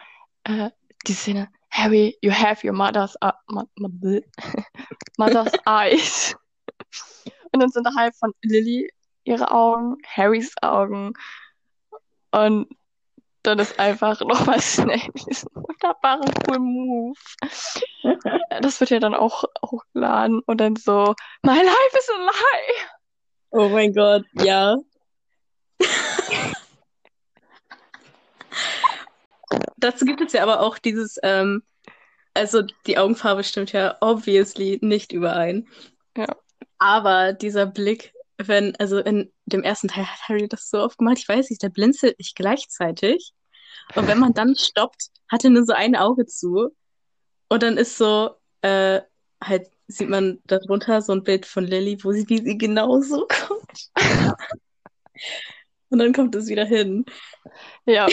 äh, 0.43 0.69
die 1.07 1.13
Szene, 1.13 1.49
Harry, 1.71 2.17
you 2.21 2.31
have 2.31 2.65
your 2.65 2.73
mother's, 2.73 3.15
uh, 3.21 3.31
mo 3.49 3.69
mo 3.77 3.89
mother's 5.17 5.53
eyes. 5.65 6.35
Und 7.53 7.61
dann 7.61 7.69
sind 7.69 7.85
da 7.85 7.91
halt 7.95 8.15
von 8.15 8.33
Lily 8.43 8.89
ihre 9.23 9.49
Augen, 9.51 9.97
Harrys 10.05 10.53
Augen. 10.61 11.13
Und 12.31 12.67
dann 13.43 13.59
ist 13.59 13.79
einfach 13.79 14.19
nochmal 14.21 14.59
Snape 14.61 15.11
diesen 15.27 15.49
wunderbaren, 15.53 16.31
coolen 16.45 16.63
Move. 16.63 17.19
Das 18.61 18.79
wird 18.79 18.89
ja 18.89 18.99
dann 18.99 19.13
auch 19.13 19.43
hochgeladen 19.63 20.41
und 20.45 20.59
dann 20.59 20.75
so, 20.75 21.13
My 21.43 21.57
life 21.57 21.97
is 21.97 22.09
a 22.09 22.17
lie. 22.17 22.87
Oh 23.51 23.69
mein 23.69 23.93
Gott, 23.93 24.23
ja. 24.33 24.77
Dazu 29.77 30.05
gibt 30.05 30.21
es 30.21 30.33
ja 30.33 30.43
aber 30.43 30.61
auch 30.61 30.79
dieses, 30.79 31.19
ähm, 31.21 31.61
also 32.33 32.63
die 32.87 32.97
Augenfarbe 32.97 33.43
stimmt 33.43 33.71
ja 33.73 33.97
obviously 34.01 34.79
nicht 34.81 35.11
überein. 35.11 35.67
Ja. 36.15 36.27
Aber 36.79 37.33
dieser 37.33 37.65
Blick, 37.65 38.13
wenn, 38.37 38.75
also 38.77 38.97
in 38.97 39.31
dem 39.47 39.63
ersten 39.63 39.87
Teil 39.87 40.05
hat 40.05 40.27
Harry 40.27 40.47
das 40.47 40.69
so 40.69 40.79
oft 40.79 40.97
gemacht, 40.97 41.17
ich 41.19 41.27
weiß 41.27 41.49
nicht, 41.49 41.63
der 41.63 41.69
blinzelt 41.69 42.17
nicht 42.19 42.35
gleichzeitig. 42.35 43.33
Und 43.95 44.07
wenn 44.07 44.19
man 44.19 44.33
dann 44.33 44.55
stoppt, 44.55 45.09
hat 45.29 45.43
er 45.43 45.49
nur 45.49 45.65
so 45.65 45.73
ein 45.73 45.95
Auge 45.95 46.25
zu. 46.25 46.75
Und 47.49 47.63
dann 47.63 47.77
ist 47.77 47.97
so, 47.97 48.31
äh, 48.61 49.01
halt 49.41 49.69
sieht 49.87 50.09
man 50.09 50.39
darunter 50.45 51.01
so 51.01 51.13
ein 51.13 51.23
Bild 51.23 51.45
von 51.45 51.65
Lily, 51.65 52.03
wo 52.03 52.11
sie, 52.11 52.27
wie 52.27 52.41
sie 52.41 52.57
genau 52.57 53.01
so 53.01 53.25
kommt. 53.47 53.91
Und 55.89 55.99
dann 55.99 56.13
kommt 56.13 56.35
es 56.35 56.47
wieder 56.47 56.65
hin. 56.65 57.05
Ja. 57.85 58.07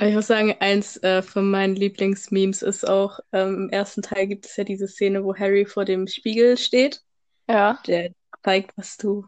Ich 0.00 0.14
muss 0.14 0.28
sagen, 0.28 0.54
eins 0.60 0.96
äh, 1.02 1.22
von 1.22 1.50
meinen 1.50 1.74
Lieblingsmemes 1.74 2.62
ist 2.62 2.88
auch, 2.88 3.18
ähm, 3.32 3.64
im 3.64 3.70
ersten 3.70 4.02
Teil 4.02 4.28
gibt 4.28 4.46
es 4.46 4.56
ja 4.56 4.62
diese 4.62 4.86
Szene, 4.86 5.24
wo 5.24 5.34
Harry 5.34 5.66
vor 5.66 5.84
dem 5.84 6.06
Spiegel 6.06 6.56
steht. 6.56 7.02
Ja. 7.48 7.80
Der 7.86 8.10
zeigt, 8.42 8.76
was 8.76 8.96
du 8.96 9.26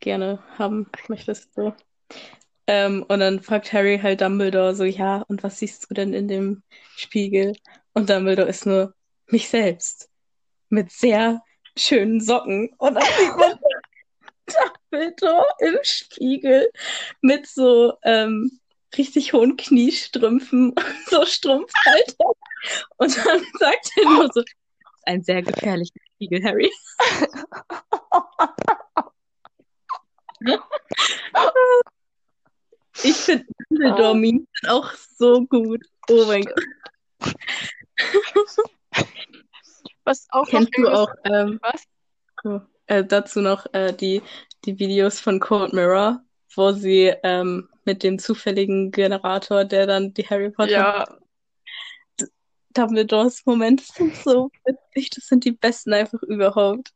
gerne 0.00 0.42
haben 0.58 0.90
möchtest. 1.08 1.54
So. 1.54 1.74
Ähm, 2.66 3.04
und 3.08 3.20
dann 3.20 3.40
fragt 3.40 3.72
Harry 3.72 3.98
halt 3.98 4.20
Dumbledore 4.20 4.74
so, 4.74 4.84
ja, 4.84 5.22
und 5.28 5.42
was 5.42 5.58
siehst 5.58 5.88
du 5.88 5.94
denn 5.94 6.12
in 6.12 6.28
dem 6.28 6.62
Spiegel? 6.96 7.54
Und 7.94 8.10
Dumbledore 8.10 8.48
ist 8.48 8.66
nur 8.66 8.94
mich 9.26 9.48
selbst. 9.48 10.08
Mit 10.68 10.92
sehr 10.92 11.42
schönen 11.76 12.20
Socken. 12.20 12.70
Und 12.78 12.94
dann 12.94 13.04
sieht 13.04 13.36
man 13.36 13.58
Dumbledore 14.90 15.46
im 15.60 15.78
Spiegel 15.82 16.70
mit 17.20 17.46
so 17.46 17.94
ähm, 18.02 18.60
richtig 18.96 19.32
hohen 19.32 19.56
Kniestrümpfen 19.56 20.70
und 20.70 21.06
so 21.08 21.24
Strumpfhalter. 21.24 22.32
Und 22.96 23.16
dann 23.16 23.42
sagt 23.58 23.90
er 23.96 24.04
nur 24.04 24.30
so, 24.32 24.42
ein 25.04 25.22
sehr 25.22 25.42
gefährlicher 25.42 26.09
Spiegel, 26.20 26.44
Harry. 26.44 26.70
Ich 33.02 33.16
finde 33.16 33.46
Dumbledore-Memes 33.70 34.46
auch 34.68 34.90
so 35.16 35.46
gut. 35.46 35.82
Oh 36.10 36.26
mein 36.26 36.42
Gott. 36.42 37.34
Was 40.04 40.26
auch 40.30 40.46
Kennst 40.46 40.76
noch 40.76 40.84
du 40.84 40.92
auch 40.92 41.14
ähm, 41.24 41.60
oh, 42.44 42.60
äh, 42.86 43.04
dazu 43.04 43.40
noch 43.40 43.66
äh, 43.72 43.92
die, 43.92 44.22
die 44.66 44.78
Videos 44.78 45.20
von 45.20 45.40
Cold 45.40 45.72
Mirror, 45.72 46.22
wo 46.54 46.72
sie 46.72 47.14
ähm, 47.22 47.68
mit 47.84 48.02
dem 48.02 48.18
zufälligen 48.18 48.90
Generator, 48.90 49.64
der 49.64 49.86
dann 49.86 50.12
die 50.12 50.28
Harry 50.28 50.50
Potter 50.50 50.70
Ja, 50.70 51.19
Dumbledores 52.74 53.44
Momente 53.46 53.84
sind 53.84 54.14
so 54.16 54.50
witzig. 54.64 55.10
Das 55.10 55.26
sind 55.26 55.44
die 55.44 55.52
besten 55.52 55.92
einfach 55.92 56.22
überhaupt. 56.22 56.92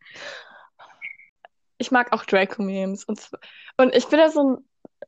ich 1.79 1.91
mag 1.91 2.13
auch 2.13 2.25
Draco-Memes. 2.25 3.05
Und, 3.05 3.29
und 3.77 3.95
ich 3.95 4.07
bin 4.07 4.19
ja 4.19 4.31
so 4.31 4.63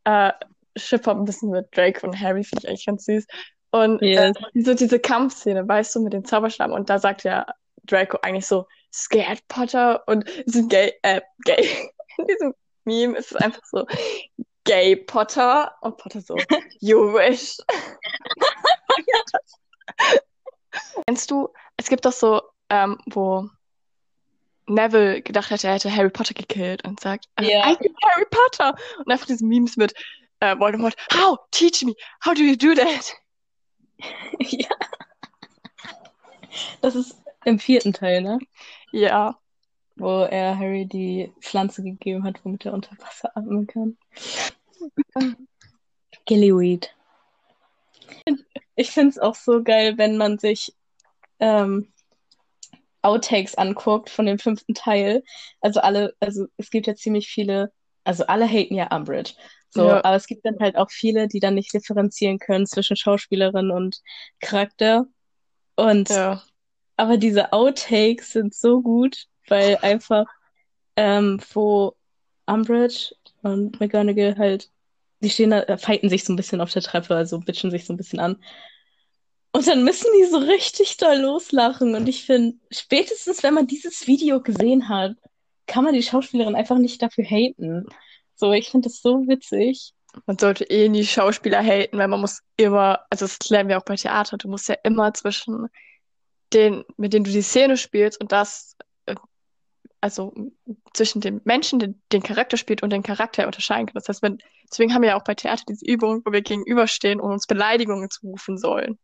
ein 0.05 0.31
äh, 0.31 0.33
Shipper 0.79 1.12
ein 1.12 1.24
bisschen 1.24 1.50
mit 1.50 1.68
Draco 1.76 2.07
und 2.07 2.20
Harry, 2.20 2.44
finde 2.44 2.62
ich 2.64 2.68
eigentlich 2.68 2.87
ganz 2.87 3.05
süß. 3.05 3.26
Und 3.70 4.02
äh, 4.02 4.29
Yes. 4.29 4.37
diese, 4.55 4.74
diese 4.74 4.98
Kampfszene, 4.98 5.66
weißt 5.66 5.94
du, 5.96 6.00
mit 6.00 6.12
dem 6.12 6.24
Zauberstab. 6.24 6.70
Und 6.70 6.90
da 6.90 6.98
sagt 6.98 7.24
ja 7.24 7.46
Draco 7.85 8.18
eigentlich 8.22 8.46
so, 8.46 8.66
Scared 8.92 9.46
Potter 9.48 10.02
und 10.07 10.29
ist 10.29 10.68
gay, 10.68 10.92
äh, 11.02 11.20
gay. 11.44 11.68
In 12.18 12.26
diesem 12.26 12.55
Meme 12.85 13.16
ist 13.18 13.33
es 13.33 13.37
einfach 13.37 13.62
so, 13.64 13.87
Gay 14.64 14.96
Potter. 14.96 15.72
Und 15.83 15.96
Potter 15.98 16.20
so, 16.20 16.37
You 16.81 17.12
wish. 17.12 17.57
Kennst 21.06 21.30
du, 21.30 21.48
es 21.76 21.88
gibt 21.88 22.04
doch 22.04 22.12
so, 22.12 22.42
ähm, 22.70 22.98
wo 23.06 23.48
Neville 24.66 25.22
gedacht 25.22 25.50
hätte, 25.50 25.68
er 25.68 25.74
hätte 25.74 25.94
Harry 25.94 26.10
Potter 26.10 26.34
gekillt 26.34 26.84
und 26.84 27.00
sagt, 27.00 27.26
äh, 27.36 27.44
Ja. 27.44 27.70
I 27.70 27.76
Harry 28.02 28.26
Potter. 28.30 28.74
Und 28.98 29.10
einfach 29.10 29.26
diese 29.26 29.44
Memes 29.44 29.76
mit 29.76 29.94
äh, 30.40 30.58
Voldemort, 30.58 30.96
How? 31.12 31.38
Teach 31.50 31.82
me. 31.82 31.94
How 32.24 32.34
do 32.34 32.42
you 32.42 32.56
do 32.56 32.74
that? 32.74 33.12
ja. 34.40 34.68
Das 36.80 36.94
ist 36.94 37.16
im 37.44 37.58
vierten 37.58 37.92
Teil, 37.92 38.22
ne? 38.22 38.38
Ja, 38.92 39.38
Wo 39.96 40.22
er 40.24 40.58
Harry 40.58 40.86
die 40.86 41.32
Pflanze 41.40 41.82
gegeben 41.82 42.24
hat, 42.24 42.44
womit 42.44 42.66
er 42.66 42.72
unter 42.72 42.96
Wasser 42.98 43.30
atmen 43.36 43.66
kann. 43.66 43.96
Gillyweed. 46.26 46.94
Ich 48.76 48.90
finde 48.90 49.10
es 49.10 49.18
auch 49.18 49.34
so 49.34 49.62
geil, 49.62 49.98
wenn 49.98 50.16
man 50.16 50.38
sich 50.38 50.74
ähm, 51.40 51.92
Outtakes 53.02 53.54
anguckt 53.54 54.10
von 54.10 54.26
dem 54.26 54.38
fünften 54.38 54.74
Teil. 54.74 55.22
Also 55.60 55.80
alle, 55.80 56.14
also 56.20 56.46
es 56.56 56.70
gibt 56.70 56.86
ja 56.86 56.94
ziemlich 56.94 57.28
viele, 57.28 57.72
also 58.04 58.26
alle 58.26 58.46
haten 58.46 58.74
ja 58.74 58.94
Umbridge. 58.94 59.34
So, 59.70 59.88
Ja. 59.88 60.04
aber 60.04 60.16
es 60.16 60.26
gibt 60.26 60.44
dann 60.44 60.58
halt 60.60 60.76
auch 60.76 60.90
viele, 60.90 61.28
die 61.28 61.40
dann 61.40 61.54
nicht 61.54 61.72
differenzieren 61.72 62.38
können 62.38 62.66
zwischen 62.66 62.96
Schauspielerin 62.96 63.70
und 63.70 64.00
Charakter. 64.40 65.06
Und 65.76 66.08
ja. 66.10 66.42
aber 66.96 67.16
diese 67.16 67.52
Outtakes 67.52 68.32
sind 68.32 68.54
so 68.54 68.82
gut, 68.82 69.26
weil 69.48 69.76
einfach, 69.82 70.26
ähm, 70.96 71.40
wo 71.52 71.94
Umbridge 72.46 73.14
und 73.42 73.78
McGonagall 73.80 74.36
halt, 74.38 74.70
die 75.20 75.31
stehen 75.31 75.50
da, 75.50 75.62
äh, 75.62 76.09
sich 76.09 76.24
so 76.24 76.33
ein 76.33 76.37
bisschen 76.37 76.61
auf 76.61 76.72
der 76.72 76.83
Treppe, 76.83 77.14
also 77.14 77.40
bitchen 77.40 77.70
sich 77.70 77.87
so 77.87 77.92
ein 77.92 77.96
bisschen 77.96 78.20
an. 78.20 78.42
Und 79.52 79.66
dann 79.66 79.85
müssen 79.85 80.09
die 80.18 80.26
so 80.26 80.37
richtig 80.37 80.98
doll 80.98 81.16
loslachen. 81.16 81.94
Und 81.94 82.09
ich 82.09 82.26
finde, 82.26 82.59
spätestens 82.70 83.42
wenn 83.42 83.55
man 83.55 83.66
dieses 83.66 84.07
Video 84.07 84.42
gesehen 84.42 84.88
hat, 84.88 85.16
kann 85.66 85.85
man 85.85 85.94
die 85.94 86.02
Schauspielerin 86.02 86.55
einfach 86.55 86.79
nicht 86.79 87.00
dafür 87.00 87.24
haten. 87.24 87.87
So, 88.35 88.52
ich 88.52 88.68
finde 88.68 88.88
das 88.88 89.00
so 89.00 89.26
witzig. 89.26 89.94
Man 90.26 90.38
sollte 90.38 90.64
eh 90.64 90.88
nie 90.88 91.05
Schauspieler 91.05 91.62
haten, 91.62 91.98
weil 91.98 92.09
man 92.09 92.20
muss 92.20 92.40
immer, 92.57 93.00
also 93.11 93.26
das 93.26 93.38
lernen 93.50 93.68
wir 93.68 93.79
auch 93.79 93.85
bei 93.85 93.96
Theater, 93.96 94.37
du 94.37 94.48
musst 94.48 94.68
ja 94.68 94.76
immer 94.83 95.12
zwischen 95.14 95.68
den, 96.52 96.85
mit 96.96 97.12
denen 97.12 97.24
du 97.24 97.31
die 97.31 97.42
Szene 97.42 97.76
spielst 97.76 98.20
und 98.20 98.33
das, 98.33 98.75
also 100.00 100.32
zwischen 100.92 101.20
dem 101.20 101.40
Menschen, 101.44 101.78
den 101.78 102.02
den 102.12 102.22
Charakter 102.22 102.56
spielt 102.56 102.82
und 102.82 102.90
den 102.90 103.02
Charakter 103.02 103.46
unterscheiden 103.46 103.87
können. 103.87 103.94
Das 103.94 104.09
heißt, 104.09 104.22
wenn, 104.22 104.38
deswegen 104.70 104.94
haben 104.94 105.02
wir 105.02 105.11
ja 105.11 105.16
auch 105.16 105.24
bei 105.24 105.35
Theater 105.35 105.64
diese 105.68 105.85
Übung, 105.85 106.22
wo 106.24 106.32
wir 106.32 106.42
gegenüberstehen 106.42 107.20
und 107.20 107.32
uns 107.32 107.46
Beleidigungen 107.46 108.11
zurufen 108.11 108.59
sollen. 108.59 108.98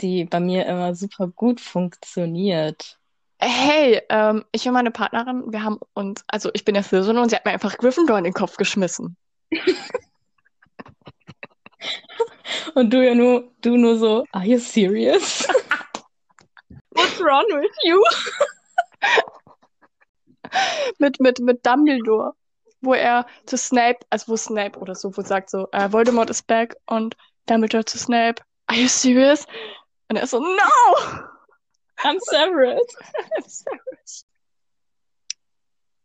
Die 0.00 0.24
bei 0.24 0.40
mir 0.40 0.66
immer 0.66 0.94
super 0.94 1.28
gut 1.28 1.60
funktioniert. 1.60 2.98
Hey, 3.38 4.00
ähm, 4.08 4.44
ich 4.52 4.66
und 4.66 4.74
meine 4.74 4.90
Partnerin, 4.90 5.52
wir 5.52 5.62
haben 5.62 5.78
uns, 5.92 6.24
also 6.28 6.50
ich 6.54 6.64
bin 6.64 6.74
ja 6.74 6.82
Slytherin 6.82 7.18
und 7.18 7.28
sie 7.30 7.36
hat 7.36 7.44
mir 7.44 7.52
einfach 7.52 7.76
Gryffindor 7.76 8.16
in 8.18 8.24
den 8.24 8.32
Kopf 8.32 8.56
geschmissen. 8.56 9.16
Und 12.74 12.92
du 12.92 13.04
ja 13.04 13.14
nur, 13.14 13.52
du 13.60 13.76
nur 13.76 13.98
so, 13.98 14.24
are 14.32 14.44
you 14.44 14.58
serious? 14.58 15.46
What's 16.90 17.20
wrong 17.20 17.46
with 17.50 17.76
you? 17.84 18.02
mit, 20.98 21.20
mit, 21.20 21.38
mit 21.40 21.64
Dumbledore, 21.64 22.34
wo 22.80 22.94
er 22.94 23.26
zu 23.46 23.56
Snape, 23.56 24.00
also 24.10 24.32
wo 24.32 24.36
Snape 24.36 24.78
oder 24.78 24.94
so, 24.94 25.16
wo 25.16 25.22
sagt 25.22 25.50
so, 25.50 25.68
äh, 25.72 25.90
Voldemort 25.92 26.30
is 26.30 26.42
back 26.42 26.76
und 26.86 27.16
Dumbledore 27.46 27.84
zu 27.84 27.98
Snape, 27.98 28.42
are 28.66 28.78
you 28.78 28.88
serious? 28.88 29.46
Und 30.08 30.16
er 30.16 30.24
ist 30.24 30.30
so, 30.30 30.40
no! 30.40 30.48
I'm 31.98 32.18
Severus. 32.20 32.86
I'm 33.36 33.48
serious. 33.48 34.26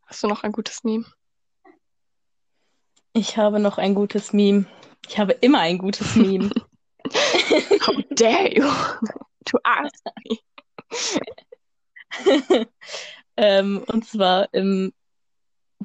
Hast 0.06 0.22
du 0.22 0.28
noch 0.28 0.42
ein 0.42 0.52
gutes 0.52 0.82
Meme? 0.82 1.04
Ich 3.12 3.36
habe 3.36 3.60
noch 3.60 3.78
ein 3.78 3.94
gutes 3.94 4.32
Meme. 4.32 4.66
Ich 5.06 5.18
habe 5.18 5.32
immer 5.32 5.60
ein 5.60 5.78
gutes 5.78 6.16
Meme. 6.16 6.50
How 7.86 8.02
dare 8.10 8.48
you 8.52 8.68
to 9.46 9.58
ask 9.64 10.04
me? 10.24 10.38
Ähm, 13.40 13.82
und 13.86 14.06
zwar 14.06 14.52
im 14.52 14.92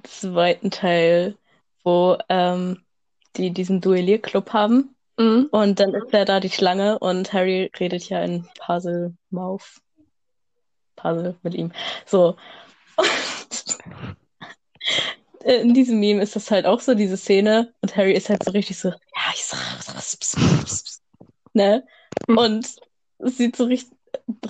zweiten 0.04 0.72
Teil, 0.72 1.38
wo 1.86 2.18
ähm, 2.28 2.84
die 3.38 3.52
diesen 3.52 3.80
Duellierclub 3.80 4.52
haben. 4.52 4.94
Mhm. 5.18 5.48
Und 5.52 5.80
dann 5.80 5.94
ist 5.94 6.14
er 6.14 6.26
da 6.26 6.42
die 6.42 6.50
Schlange 6.50 7.00
und 7.00 7.32
Harry 7.32 7.72
redet 7.80 8.10
ja 8.10 8.22
in 8.22 8.46
Puzzle 8.60 9.16
Mouth. 9.30 9.80
Puzzle 10.98 11.38
mit 11.44 11.56
ihm. 11.56 11.72
So. 12.06 12.36
Äh, 15.44 15.62
in 15.62 15.76
diesem 15.76 16.00
Meme 16.00 16.24
ist 16.24 16.36
das 16.36 16.50
halt 16.50 16.66
auch 16.66 16.80
so, 16.80 16.96
diese 16.96 17.18
Szene. 17.18 17.72
Und 17.82 17.96
Harry 17.96 18.14
ist 18.14 18.30
halt 18.30 18.44
so 18.44 18.50
richtig 18.50 18.80
so, 18.80 18.90
ja, 18.90 19.32
ich 19.32 19.46
sag 19.46 19.60
ne? 21.54 21.86
Und 22.26 22.66
es 23.20 23.38
sieht 23.38 23.56
so 23.56 23.66
richtig, 23.66 23.96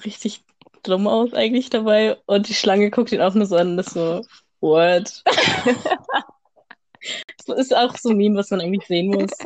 richtig 0.06 0.45
dumm 0.88 1.08
aus 1.08 1.34
eigentlich 1.34 1.70
dabei. 1.70 2.18
Und 2.26 2.50
die 2.50 2.54
Schlange 2.54 2.92
guckt 2.92 3.12
ihn 3.12 3.22
auch 3.22 3.34
nur 3.34 3.46
so 3.46 3.56
an 3.56 3.72
und 3.72 3.80
ist 3.80 3.92
so, 3.92 4.22
what? 4.60 5.24
das 7.38 7.58
ist 7.58 7.76
auch 7.76 7.96
so 7.98 8.10
ein 8.10 8.18
Meme, 8.18 8.38
was 8.38 8.52
man 8.52 8.62
eigentlich 8.62 8.88
sehen 8.88 9.08
muss. 9.08 9.32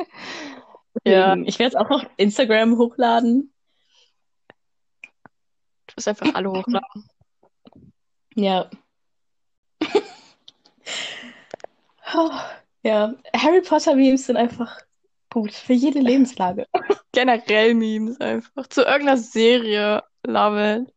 Ja. 1.04 1.36
Ich 1.44 1.60
werde 1.60 1.76
es 1.76 1.76
auch 1.76 1.88
auf 1.88 2.04
Instagram 2.16 2.76
hochladen. 2.76 3.52
Du 5.86 5.94
bist 5.94 6.08
einfach 6.08 6.34
alle 6.34 6.50
hochladen. 6.50 7.08
Ja. 8.34 8.68
Oh, 12.14 12.30
ja, 12.82 13.14
Harry 13.34 13.60
Potter 13.60 13.94
Memes 13.94 14.26
sind 14.26 14.36
einfach 14.36 14.80
gut 15.30 15.52
für 15.52 15.72
jede 15.72 16.00
Lebenslage. 16.00 16.66
Generell 17.12 17.74
Memes 17.74 18.20
einfach. 18.20 18.66
Zu 18.68 18.82
irgendeiner 18.82 19.16
Serie. 19.16 20.02
Love 20.26 20.82
it. 20.82 20.94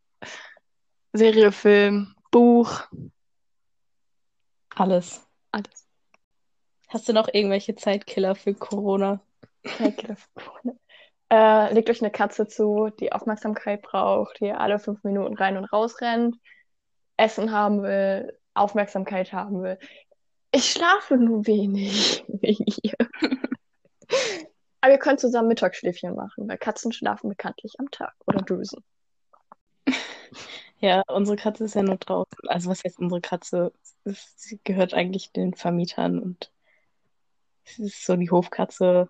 Serie, 1.16 1.52
Film, 1.52 2.16
Buch. 2.32 2.82
Alles. 4.76 5.22
Alles. 5.52 5.88
Hast 6.90 7.08
du 7.08 7.14
noch 7.14 7.28
irgendwelche 7.32 7.76
Zeitkiller 7.76 8.34
für 8.34 8.56
Corona? 8.56 9.22
Zeitkiller 9.78 10.16
für 10.16 10.30
Corona. 10.34 10.74
Äh, 11.32 11.74
legt 11.74 11.92
euch 11.92 12.02
eine 12.02 12.10
Katze 12.10 12.48
zu, 12.48 12.90
die 13.00 13.12
Aufmerksamkeit 13.12 13.84
braucht, 13.84 14.40
die 14.40 14.52
alle 14.52 14.80
fünf 14.80 15.04
Minuten 15.04 15.36
rein 15.36 15.56
und 15.56 15.66
raus 15.66 16.02
rennt, 16.02 16.38
Essen 17.16 17.52
haben 17.52 17.84
will, 17.84 18.36
Aufmerksamkeit 18.56 19.34
haben 19.34 19.62
will. 19.62 19.78
Ich 20.52 20.72
schlafe 20.72 21.18
nur 21.18 21.46
wenig 21.46 22.26
wegen 22.28 22.66
ihr. 22.82 22.96
Aber 24.82 24.92
ihr 24.92 25.00
könnt 25.00 25.20
zusammen 25.20 25.48
Mittagsschläfchen 25.48 26.16
machen, 26.16 26.48
weil 26.48 26.58
Katzen 26.58 26.92
schlafen 26.92 27.30
bekanntlich 27.30 27.80
am 27.80 27.92
Tag 27.92 28.16
oder 28.26 28.40
Drüsen. 28.40 28.84
Ja, 30.84 31.02
unsere 31.08 31.38
Katze 31.38 31.64
ist 31.64 31.76
ja 31.76 31.82
nur 31.82 31.96
draußen. 31.96 32.50
Also 32.50 32.70
was 32.70 32.84
heißt 32.84 33.00
unsere 33.00 33.22
Katze? 33.22 33.72
Sie 34.04 34.60
gehört 34.66 34.94
eigentlich 34.94 35.32
den 35.32 35.54
Vermietern 35.54 36.20
und 36.20 36.52
sie 37.64 37.86
ist 37.86 38.06
so 38.06 38.18
die 38.18 38.30
Hofkatze 38.30 39.08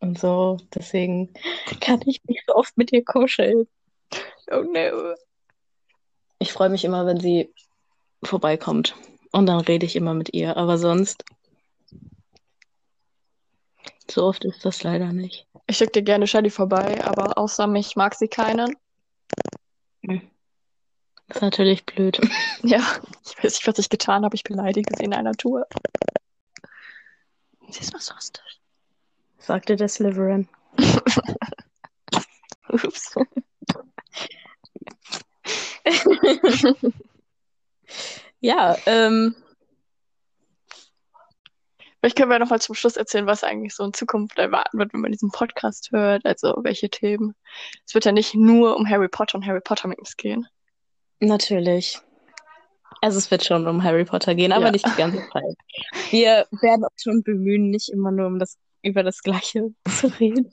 und 0.00 0.18
so. 0.18 0.56
Deswegen 0.74 1.34
kann 1.82 2.00
ich 2.06 2.24
nicht 2.24 2.44
so 2.46 2.54
oft 2.54 2.78
mit 2.78 2.94
ihr 2.94 3.04
kuscheln. 3.04 3.68
Oh 4.50 4.62
no. 4.62 5.14
Ich 6.38 6.54
freue 6.54 6.70
mich 6.70 6.82
immer, 6.86 7.04
wenn 7.04 7.20
sie 7.20 7.52
vorbeikommt. 8.22 8.96
Und 9.32 9.44
dann 9.44 9.60
rede 9.60 9.84
ich 9.84 9.96
immer 9.96 10.14
mit 10.14 10.32
ihr. 10.32 10.56
Aber 10.56 10.78
sonst, 10.78 11.26
so 14.10 14.24
oft 14.24 14.46
ist 14.46 14.64
das 14.64 14.82
leider 14.82 15.12
nicht. 15.12 15.46
Ich 15.66 15.76
schicke 15.76 15.92
dir 15.92 16.04
gerne 16.04 16.26
Shelly 16.26 16.48
vorbei, 16.48 17.04
aber 17.04 17.36
außer 17.36 17.66
mich 17.66 17.96
mag 17.96 18.14
sie 18.14 18.28
keinen. 18.28 18.74
Das 21.28 21.36
ist 21.36 21.42
natürlich 21.42 21.84
blöd. 21.84 22.20
Ja, 22.62 22.80
ich 23.24 23.36
weiß 23.36 23.52
nicht, 23.54 23.66
was 23.68 23.78
ich 23.78 23.88
getan 23.88 24.24
habe. 24.24 24.34
Ich 24.34 24.42
beleidige 24.42 24.92
sie 24.96 25.04
in 25.04 25.14
einer 25.14 25.34
Tour. 25.34 25.66
Sie 27.68 27.80
ist 27.80 27.92
masochistisch. 27.92 28.58
Sagte 29.38 29.76
der 29.76 29.88
Slytherin. 29.88 30.48
Ups. 32.68 33.14
Ja, 38.40 38.76
ähm, 38.86 39.34
Vielleicht 41.98 42.16
können 42.16 42.30
wir 42.30 42.38
noch 42.38 42.50
mal 42.50 42.60
zum 42.60 42.76
Schluss 42.76 42.96
erzählen, 42.96 43.26
was 43.26 43.42
eigentlich 43.42 43.74
so 43.74 43.82
in 43.84 43.92
Zukunft 43.92 44.38
erwarten 44.38 44.78
wird, 44.78 44.92
wenn 44.92 45.00
man 45.00 45.10
diesen 45.10 45.32
Podcast 45.32 45.90
hört. 45.90 46.24
Also 46.24 46.54
welche 46.62 46.88
Themen. 46.88 47.34
Es 47.84 47.94
wird 47.94 48.04
ja 48.04 48.12
nicht 48.12 48.34
nur 48.34 48.76
um 48.76 48.88
Harry 48.88 49.08
Potter 49.08 49.36
und 49.36 49.46
Harry 49.46 49.60
Potter 49.60 49.88
Memes 49.88 50.16
gehen. 50.16 50.46
Natürlich. 51.20 51.98
Also 53.00 53.18
es 53.18 53.30
wird 53.30 53.44
schon 53.44 53.66
um 53.66 53.82
Harry 53.82 54.04
Potter 54.04 54.34
gehen, 54.34 54.52
aber 54.52 54.66
Ja. 54.66 54.70
nicht 54.72 54.86
die 54.86 54.96
ganze 54.96 55.22
Zeit. 55.32 55.56
Wir 56.10 56.46
werden 56.50 56.84
uns 56.84 57.02
schon 57.02 57.22
bemühen, 57.22 57.70
nicht 57.70 57.90
immer 57.90 58.10
nur 58.10 58.26
um 58.26 58.38
das, 58.38 58.56
über 58.82 59.02
das 59.02 59.22
Gleiche 59.22 59.70
zu 59.88 60.08
reden. 60.18 60.52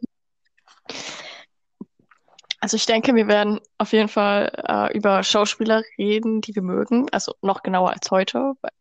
Also 2.59 2.77
ich 2.77 2.85
denke, 2.85 3.13
wir 3.15 3.27
werden 3.27 3.59
auf 3.77 3.93
jeden 3.93 4.07
Fall 4.09 4.51
äh, 4.67 4.97
über 4.97 5.23
Schauspieler 5.23 5.83
reden, 5.97 6.41
die 6.41 6.55
wir 6.55 6.63
mögen. 6.63 7.07
Also 7.11 7.35
noch 7.41 7.61
genauer 7.63 7.91
als 7.91 8.09
heute, 8.11 8.53
weil 8.61 8.71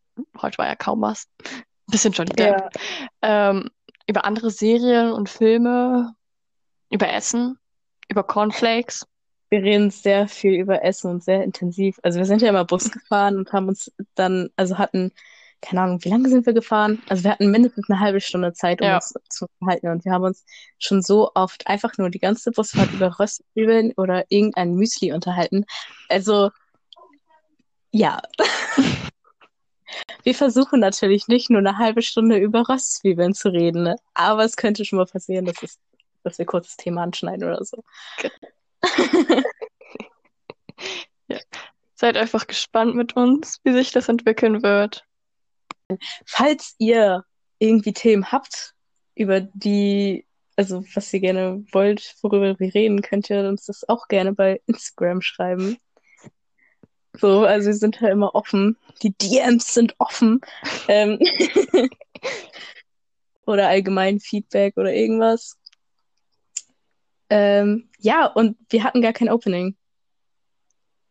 heute 0.40 0.58
war 0.58 0.66
ja 0.66 0.76
kaum 0.76 1.02
was. 1.02 1.26
Ein 1.44 1.64
bisschen 1.90 2.12
Johnny 2.12 2.32
Depp. 2.32 2.70
Ähm, 3.20 3.70
über 4.06 4.24
andere 4.24 4.50
Serien 4.50 5.12
und 5.12 5.28
Filme, 5.28 6.14
über 6.90 7.12
Essen, 7.12 7.58
über 8.08 8.22
Cornflakes. 8.22 9.06
Wir 9.54 9.62
reden 9.62 9.90
sehr 9.92 10.26
viel 10.26 10.54
über 10.54 10.82
Essen 10.82 11.08
und 11.12 11.22
sehr 11.22 11.44
intensiv. 11.44 12.00
Also 12.02 12.18
wir 12.18 12.26
sind 12.26 12.42
ja 12.42 12.48
immer 12.48 12.64
Bus 12.64 12.90
gefahren 12.90 13.36
und 13.36 13.52
haben 13.52 13.68
uns 13.68 13.92
dann, 14.16 14.50
also 14.56 14.78
hatten, 14.78 15.12
keine 15.62 15.82
Ahnung, 15.82 16.02
wie 16.02 16.08
lange 16.08 16.28
sind 16.28 16.44
wir 16.44 16.54
gefahren? 16.54 17.00
Also 17.08 17.22
wir 17.22 17.30
hatten 17.30 17.52
mindestens 17.52 17.88
eine 17.88 18.00
halbe 18.00 18.20
Stunde 18.20 18.52
Zeit, 18.52 18.80
um 18.80 18.88
Ja. 18.88 18.96
uns 18.96 19.14
zu 19.30 19.46
halten. 19.64 19.86
Und 19.90 20.04
wir 20.04 20.10
haben 20.10 20.24
uns 20.24 20.44
schon 20.80 21.02
so 21.02 21.30
oft 21.36 21.68
einfach 21.68 21.96
nur 21.98 22.10
die 22.10 22.18
ganze 22.18 22.50
Busfahrt 22.50 22.92
über 22.94 23.16
Röstzwiebeln 23.20 23.92
oder 23.96 24.24
irgendein 24.28 24.74
Müsli 24.74 25.12
unterhalten. 25.12 25.66
Also, 26.08 26.50
ja. 27.92 28.20
Wir 30.24 30.34
versuchen 30.34 30.80
natürlich 30.80 31.28
nicht 31.28 31.48
nur 31.48 31.60
eine 31.60 31.78
halbe 31.78 32.02
Stunde 32.02 32.38
über 32.38 32.68
Röstzwiebeln 32.68 33.34
zu 33.34 33.50
reden, 33.50 33.84
ne? 33.84 33.96
aber 34.14 34.42
es 34.44 34.56
könnte 34.56 34.84
schon 34.84 34.96
mal 34.96 35.06
passieren, 35.06 35.44
dass, 35.44 35.62
es, 35.62 35.78
dass 36.24 36.38
wir 36.40 36.46
kurz 36.46 36.66
das 36.66 36.76
Thema 36.76 37.04
anschneiden 37.04 37.44
oder 37.44 37.64
so. 37.64 37.84
Seid 41.94 42.16
einfach 42.16 42.46
gespannt 42.46 42.94
mit 42.96 43.16
uns, 43.16 43.60
wie 43.64 43.72
sich 43.72 43.92
das 43.92 44.08
entwickeln 44.08 44.62
wird. 44.62 45.04
Falls 46.26 46.74
ihr 46.78 47.24
irgendwie 47.58 47.92
Themen 47.92 48.32
habt, 48.32 48.74
über 49.14 49.40
die, 49.40 50.26
also 50.56 50.84
was 50.94 51.12
ihr 51.12 51.20
gerne 51.20 51.64
wollt, 51.72 52.14
worüber 52.22 52.58
wir 52.58 52.74
reden, 52.74 53.02
könnt 53.02 53.30
ihr 53.30 53.48
uns 53.48 53.66
das 53.66 53.88
auch 53.88 54.08
gerne 54.08 54.32
bei 54.32 54.60
Instagram 54.66 55.20
schreiben. 55.22 55.78
So, 57.16 57.44
also 57.44 57.66
wir 57.68 57.74
sind 57.74 58.00
ja 58.00 58.08
immer 58.08 58.34
offen. 58.34 58.76
Die 59.02 59.12
DMs 59.12 59.72
sind 59.72 59.94
offen. 59.98 60.40
Ähm, 60.88 61.20
oder 63.46 63.68
allgemein 63.68 64.18
Feedback 64.20 64.76
oder 64.76 64.92
irgendwas. 64.92 65.56
Ähm, 67.36 67.88
ja, 67.98 68.26
und 68.26 68.56
wir 68.70 68.84
hatten 68.84 69.02
gar 69.02 69.12
kein 69.12 69.28
Opening. 69.28 69.76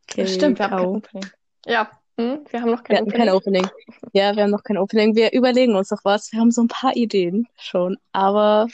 Okay, 0.09 0.25
Stimmt, 0.25 0.57
wir 0.59 0.69
haben 0.69 0.77
kein. 0.77 0.95
Opening. 0.95 1.25
Ja, 1.65 1.91
hm, 2.17 2.45
wir 2.49 2.61
haben 2.61 2.71
noch 2.71 2.79
Wir 2.87 2.95
kein 2.95 2.97
hatten 2.97 3.07
Opening. 3.09 3.25
kein 3.25 3.29
Opening. 3.35 3.67
Ja, 4.13 4.33
wir 4.35 4.43
haben 4.43 4.51
noch 4.51 4.63
kein 4.63 4.77
Opening. 4.77 5.15
Wir 5.15 5.33
überlegen 5.33 5.75
uns 5.75 5.91
noch 5.91 6.05
was. 6.05 6.31
Wir 6.31 6.39
haben 6.39 6.51
so 6.51 6.61
ein 6.61 6.69
paar 6.69 6.95
Ideen 6.95 7.47
schon, 7.59 7.97
aber 8.13 8.67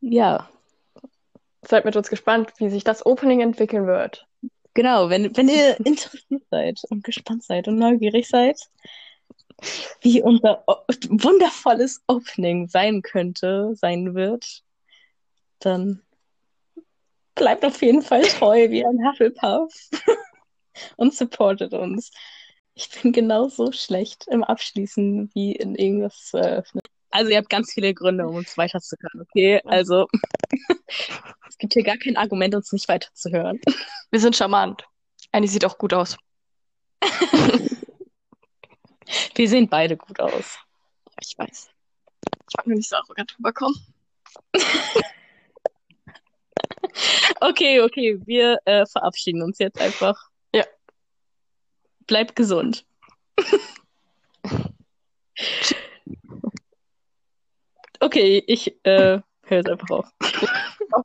ja, 0.00 0.48
Seid 1.68 1.84
mit 1.84 1.96
uns 1.96 2.08
gespannt, 2.08 2.52
wie 2.58 2.68
sich 2.70 2.84
das 2.84 3.04
Opening 3.06 3.40
entwickeln 3.40 3.86
wird. 3.86 4.26
genau. 4.74 5.08
Wenn, 5.10 5.36
wenn 5.36 5.48
ihr 5.48 5.78
interessiert 5.84 6.42
seid 6.50 6.80
und 6.90 7.02
gespannt 7.02 7.42
seid 7.42 7.66
und 7.66 7.76
neugierig 7.76 8.28
seid, 8.28 8.60
wie 10.02 10.22
unser 10.22 10.64
wundervolles 11.08 12.02
Opening 12.06 12.68
sein 12.68 13.02
könnte, 13.02 13.72
sein 13.74 14.14
wird, 14.14 14.62
dann 15.58 16.02
bleibt 17.34 17.64
auf 17.64 17.80
jeden 17.82 18.02
Fall 18.02 18.22
treu 18.22 18.70
wie 18.70 18.84
ein 18.84 19.06
Hufflepuff 19.06 19.72
und 20.96 21.14
supportet 21.14 21.72
uns. 21.72 22.10
Ich 22.74 22.90
bin 22.90 23.12
genauso 23.12 23.72
schlecht 23.72 24.26
im 24.28 24.44
Abschließen 24.44 25.30
wie 25.34 25.52
in 25.52 25.74
irgendwas 25.74 26.26
zu 26.26 26.38
eröffnen. 26.38 26.82
Also 27.10 27.30
ihr 27.30 27.38
habt 27.38 27.48
ganz 27.48 27.72
viele 27.72 27.94
Gründe, 27.94 28.26
um 28.26 28.36
uns 28.36 28.58
weiterzuhören, 28.58 29.22
okay? 29.22 29.60
Also 29.64 30.06
es 31.48 31.56
gibt 31.56 31.72
hier 31.72 31.82
gar 31.84 31.96
kein 31.96 32.16
Argument, 32.16 32.54
uns 32.54 32.72
nicht 32.72 32.88
weiterzuhören. 32.88 33.60
Wir 34.10 34.20
sind 34.20 34.36
charmant. 34.36 34.84
Annie 35.32 35.48
sieht 35.48 35.64
auch 35.64 35.78
gut 35.78 35.94
aus. 35.94 36.16
Wir 39.34 39.48
sehen 39.48 39.68
beide 39.68 39.96
gut 39.96 40.20
aus. 40.20 40.58
Ich 41.20 41.36
weiß. 41.38 41.70
Ich 42.48 42.56
mag 42.56 42.66
nur 42.66 42.76
nicht 42.76 42.88
so 42.88 42.96
arrogant 42.96 43.34
rüberkommen. 43.38 43.76
Okay, 47.40 47.80
okay, 47.80 48.20
wir 48.24 48.58
äh, 48.64 48.86
verabschieden 48.86 49.42
uns 49.42 49.58
jetzt 49.58 49.80
einfach. 49.80 50.30
Ja. 50.54 50.64
Bleibt 52.06 52.36
gesund. 52.36 52.86
okay, 58.00 58.42
ich 58.46 58.74
äh, 58.84 59.20
höre 59.42 59.58
jetzt 59.58 59.68
einfach 59.68 59.90
auf. 59.90 60.06